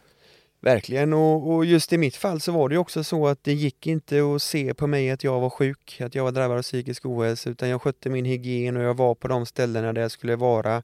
[0.61, 3.87] Verkligen och, och, just i mitt fall så var det också så att det gick
[3.87, 7.05] inte att se på mig att jag var sjuk, att jag var drabbad av psykisk
[7.05, 10.35] ohälsa utan jag skötte min hygien och jag var på de ställena där jag skulle
[10.35, 10.83] vara.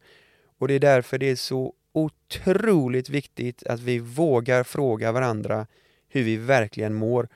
[0.57, 5.67] Och det är därför det är så otroligt viktigt att vi vågar fråga varandra
[6.15, 7.27] hur vi verkligen mår.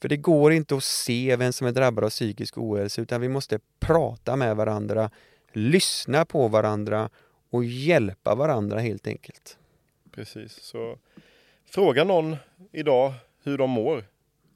[0.00, 3.28] För det går inte att se vem som är drabbad av psykisk ohälsa utan vi
[3.28, 5.10] måste prata med varandra,
[5.52, 7.10] lyssna på varandra
[7.50, 9.58] och hjälpa varandra helt enkelt.
[10.12, 10.98] Precis, så
[11.64, 12.36] fråga någon
[12.72, 14.04] idag hur de mår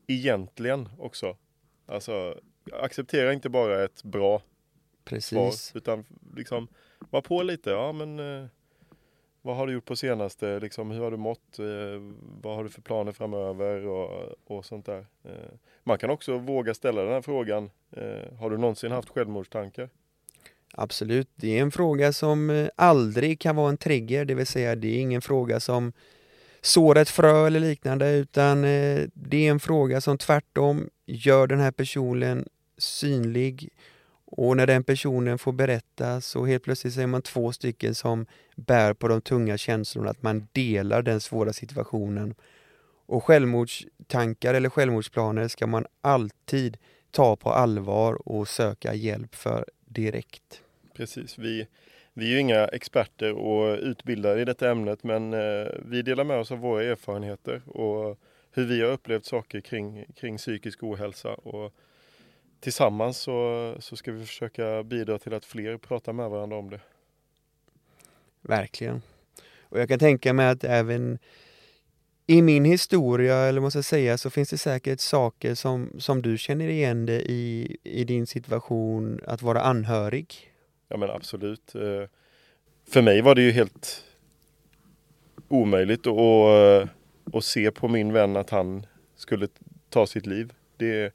[0.06, 1.36] egentligen också.
[1.86, 2.40] Alltså
[2.72, 4.42] acceptera inte bara ett bra
[5.04, 5.28] Precis.
[5.28, 6.04] svar utan
[6.36, 6.68] liksom
[7.10, 7.70] var på lite.
[7.70, 8.46] Ja men eh,
[9.46, 10.60] vad har du gjort på senaste?
[10.60, 11.58] Liksom, hur har du mått?
[11.58, 11.66] Eh,
[12.42, 13.86] vad har du för planer framöver?
[13.86, 15.06] Och, och sånt där.
[15.24, 15.30] Eh,
[15.84, 17.70] man kan också våga ställa den här frågan.
[17.90, 19.88] Eh, har du någonsin haft självmordstankar?
[20.72, 24.76] Absolut, det är en fråga som eh, aldrig kan vara en trigger, det vill säga
[24.76, 25.92] det är ingen fråga som
[26.60, 31.60] sår ett frö eller liknande utan eh, det är en fråga som tvärtom gör den
[31.60, 33.70] här personen synlig
[34.26, 38.26] och när den personen får berätta så helt plötsligt så är man två stycken som
[38.56, 42.34] bär på de tunga känslorna, att man delar den svåra situationen.
[43.06, 46.76] Och självmordstankar eller självmordsplaner ska man alltid
[47.10, 50.62] ta på allvar och söka hjälp för direkt.
[50.94, 51.66] Precis, vi,
[52.12, 56.38] vi är ju inga experter och utbildade i detta ämnet men eh, vi delar med
[56.38, 58.18] oss av våra erfarenheter och
[58.52, 61.34] hur vi har upplevt saker kring, kring psykisk ohälsa.
[61.34, 61.74] Och
[62.60, 66.80] tillsammans så, så ska vi försöka bidra till att fler pratar med varandra om det.
[68.42, 69.02] Verkligen.
[69.60, 71.18] Och jag kan tänka mig att även
[72.26, 76.38] i min historia, eller måste jag säga, så finns det säkert saker som, som du
[76.38, 80.52] känner igen dig i, i din situation att vara anhörig.
[80.88, 81.74] Ja men absolut.
[81.74, 82.08] Eh,
[82.88, 84.04] för mig var det ju helt
[85.48, 86.88] omöjligt att,
[87.34, 88.86] att se på min vän att han
[89.16, 89.48] skulle
[89.88, 90.52] ta sitt liv.
[90.76, 91.14] Det,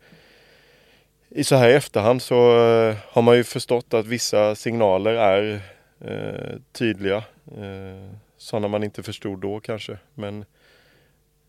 [1.31, 5.61] i så här i efterhand så eh, har man ju förstått att vissa signaler är
[5.99, 7.17] eh, tydliga.
[7.57, 9.97] Eh, sådana man inte förstod då kanske.
[10.13, 10.45] Men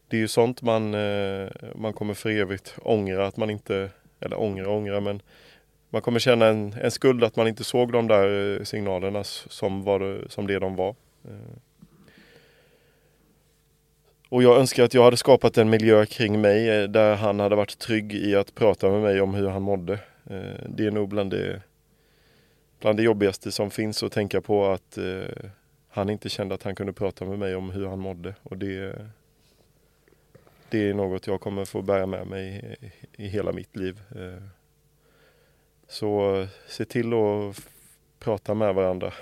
[0.09, 4.41] det är ju sånt man, eh, man kommer för evigt ångra att man inte, eller
[4.41, 5.23] ångra ångra men
[5.91, 9.85] man kommer känna en, en skuld att man inte såg de där eh, signalerna som,
[9.85, 10.95] var det, som det de var.
[14.33, 17.57] Och jag önskar att jag hade skapat en miljö kring mig eh, där han hade
[17.57, 19.93] varit trygg i att prata med mig om hur han mådde.
[20.31, 21.63] Eh, det är nog bland det,
[22.81, 25.51] bland det jobbigaste som finns att tänka på att eh,
[25.89, 28.35] han inte kände att han kunde prata med mig om hur han mådde.
[28.43, 29.07] Och det,
[30.69, 32.77] det är något jag kommer få bära med mig
[33.17, 34.01] i, hela mitt liv.
[35.89, 37.69] Så se till att
[38.19, 39.13] prata med varandra.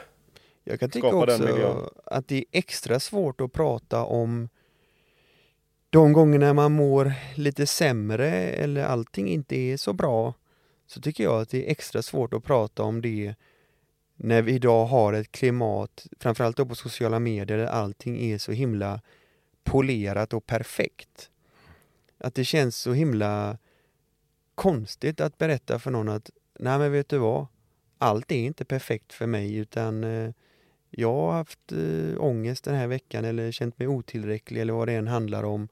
[0.64, 4.48] Jag kan tycka Skapa också att det är extra svårt att prata om
[5.90, 10.34] de gångerna man mår lite sämre eller allting inte är så bra
[10.86, 13.34] så tycker jag att det är extra svårt att prata om det
[14.16, 18.52] när vi idag har ett klimat, framförallt då på sociala medier, där allting är så
[18.52, 19.00] himla
[19.64, 21.30] polerat och perfekt.
[22.18, 23.58] Att det känns så himla
[24.54, 27.46] konstigt att berätta för någon att nej men vet du vad,
[27.98, 30.30] allt är inte perfekt för mig utan eh,
[30.90, 34.94] jag har haft eh, ångest den här veckan eller känt mig otillräcklig eller vad det
[34.94, 35.68] än handlar om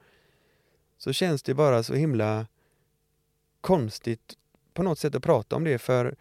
[0.98, 2.46] så känns det bara så himla
[3.60, 4.36] konstigt
[4.74, 6.14] på något sätt att prata om det för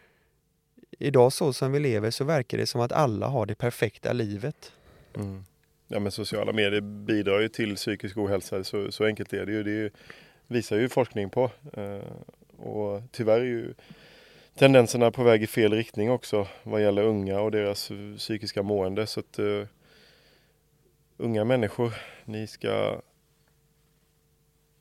[1.00, 4.74] idag så som vi lever så verkar det som att alla har det perfekta livet.
[5.16, 5.46] Mm.
[5.88, 9.64] Ja men sociala medier bidrar ju till psykisk ohälsa, så, så enkelt är det ju.
[9.64, 9.94] Det
[10.48, 11.52] visar ju forskning på.
[11.74, 12.02] Eh,
[12.58, 13.74] och tyvärr är ju
[14.56, 19.08] tendenserna på väg i fel riktning också vad gäller unga och deras psykiska mående.
[19.08, 19.66] Så att uh,
[21.18, 21.94] unga människor,
[22.26, 23.02] ni ska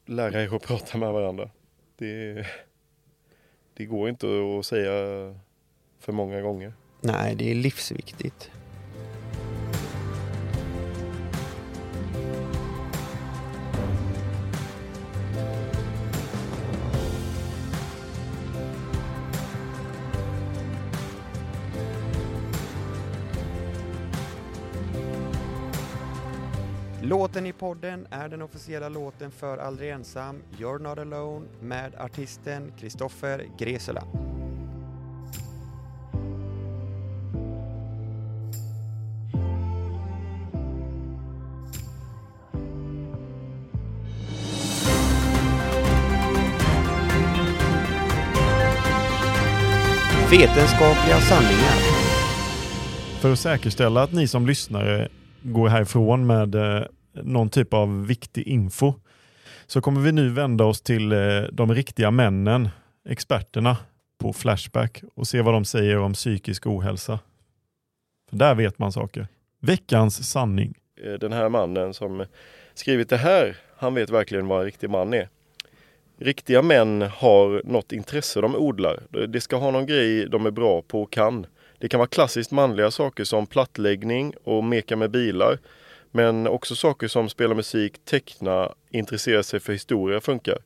[0.07, 1.51] lära er att prata med varandra.
[1.97, 2.47] Det,
[3.75, 4.27] det går inte
[4.59, 4.93] att säga
[6.01, 6.73] för många gånger.
[7.01, 8.51] Nej, det är livsviktigt.
[27.09, 32.73] Låten i podden är den officiella låten för Aldrig ensam, You're not alone med artisten
[32.81, 34.03] Kristoffer Gresela.
[50.31, 51.77] Vetenskapliga sanningar.
[53.21, 55.09] För att säkerställa att ni som lyssnare
[55.43, 56.83] går härifrån med eh,
[57.23, 58.95] någon typ av viktig info
[59.67, 61.19] så kommer vi nu vända oss till eh,
[61.53, 62.69] de riktiga männen,
[63.09, 63.77] experterna
[64.19, 67.19] på Flashback och se vad de säger om psykisk ohälsa.
[68.31, 69.29] För där vet man saker.
[69.61, 70.75] Veckans sanning.
[71.05, 72.25] Eh, den här mannen som
[72.75, 75.29] skrivit det här, han vet verkligen vad en riktig man är.
[76.19, 79.27] Riktiga män har något intresse de odlar.
[79.29, 81.47] Det ska ha någon grej de är bra på och kan.
[81.79, 85.59] Det kan vara klassiskt manliga saker som plattläggning och meka med bilar.
[86.17, 90.59] Men också saker som spela musik, teckna, intressera sig för historia funkar.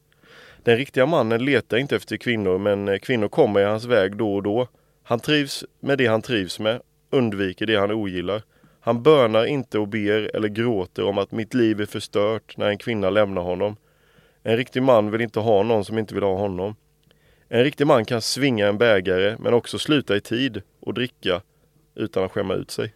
[0.63, 4.43] Den riktiga mannen letar inte efter kvinnor men kvinnor kommer i hans väg då och
[4.43, 4.69] då.
[5.03, 6.81] Han trivs med det han trivs med,
[7.11, 8.43] undviker det han ogillar.
[8.81, 12.79] Han bönar inte och ber eller gråter om att mitt liv är förstört när en
[12.79, 13.77] kvinna lämnar honom.
[14.43, 16.77] En riktig man vill inte ha någon som inte vill ha honom.
[17.49, 21.43] En riktig man kan svinga en bägare men också sluta i tid och dricka
[21.95, 22.93] utan att skämma ut sig.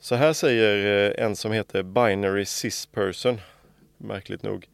[0.00, 3.40] Så här säger eh, en som heter Binary Cis Person,
[3.98, 4.66] märkligt nog.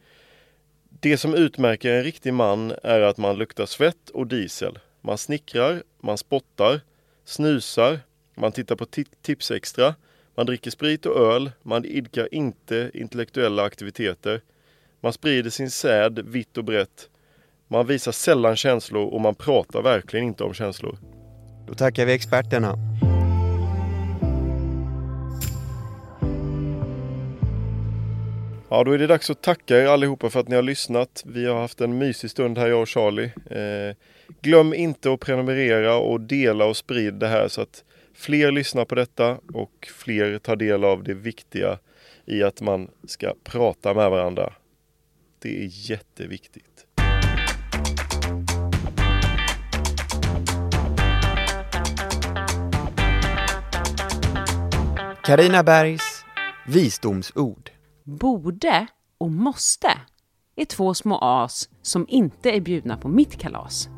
[1.01, 4.79] Det som utmärker en riktig man är att man luktar svett och diesel.
[5.01, 6.81] Man snickrar, man spottar,
[7.25, 8.01] snusar,
[8.35, 9.95] man tittar på tips Tipsextra,
[10.35, 14.41] man dricker sprit och öl, man idkar inte intellektuella aktiviteter.
[15.01, 17.09] Man sprider sin säd vitt och brett.
[17.69, 20.99] Man visar sällan känslor och man pratar verkligen inte om känslor.
[21.67, 22.79] Då tackar vi experterna.
[28.73, 31.23] Ja, då är det dags att tacka er allihopa för att ni har lyssnat.
[31.27, 33.33] Vi har haft en mysig stund här, jag och Charlie.
[33.51, 33.97] Eh,
[34.41, 38.95] glöm inte att prenumerera och dela och sprid det här så att fler lyssnar på
[38.95, 41.79] detta och fler tar del av det viktiga
[42.25, 44.53] i att man ska prata med varandra.
[45.39, 46.87] Det är jätteviktigt.
[55.25, 56.25] Karina Bergs
[56.67, 57.72] visdomsord.
[58.05, 58.87] Borde
[59.19, 59.89] och måste
[60.57, 63.89] är två små as som inte är bjudna på mitt kalas.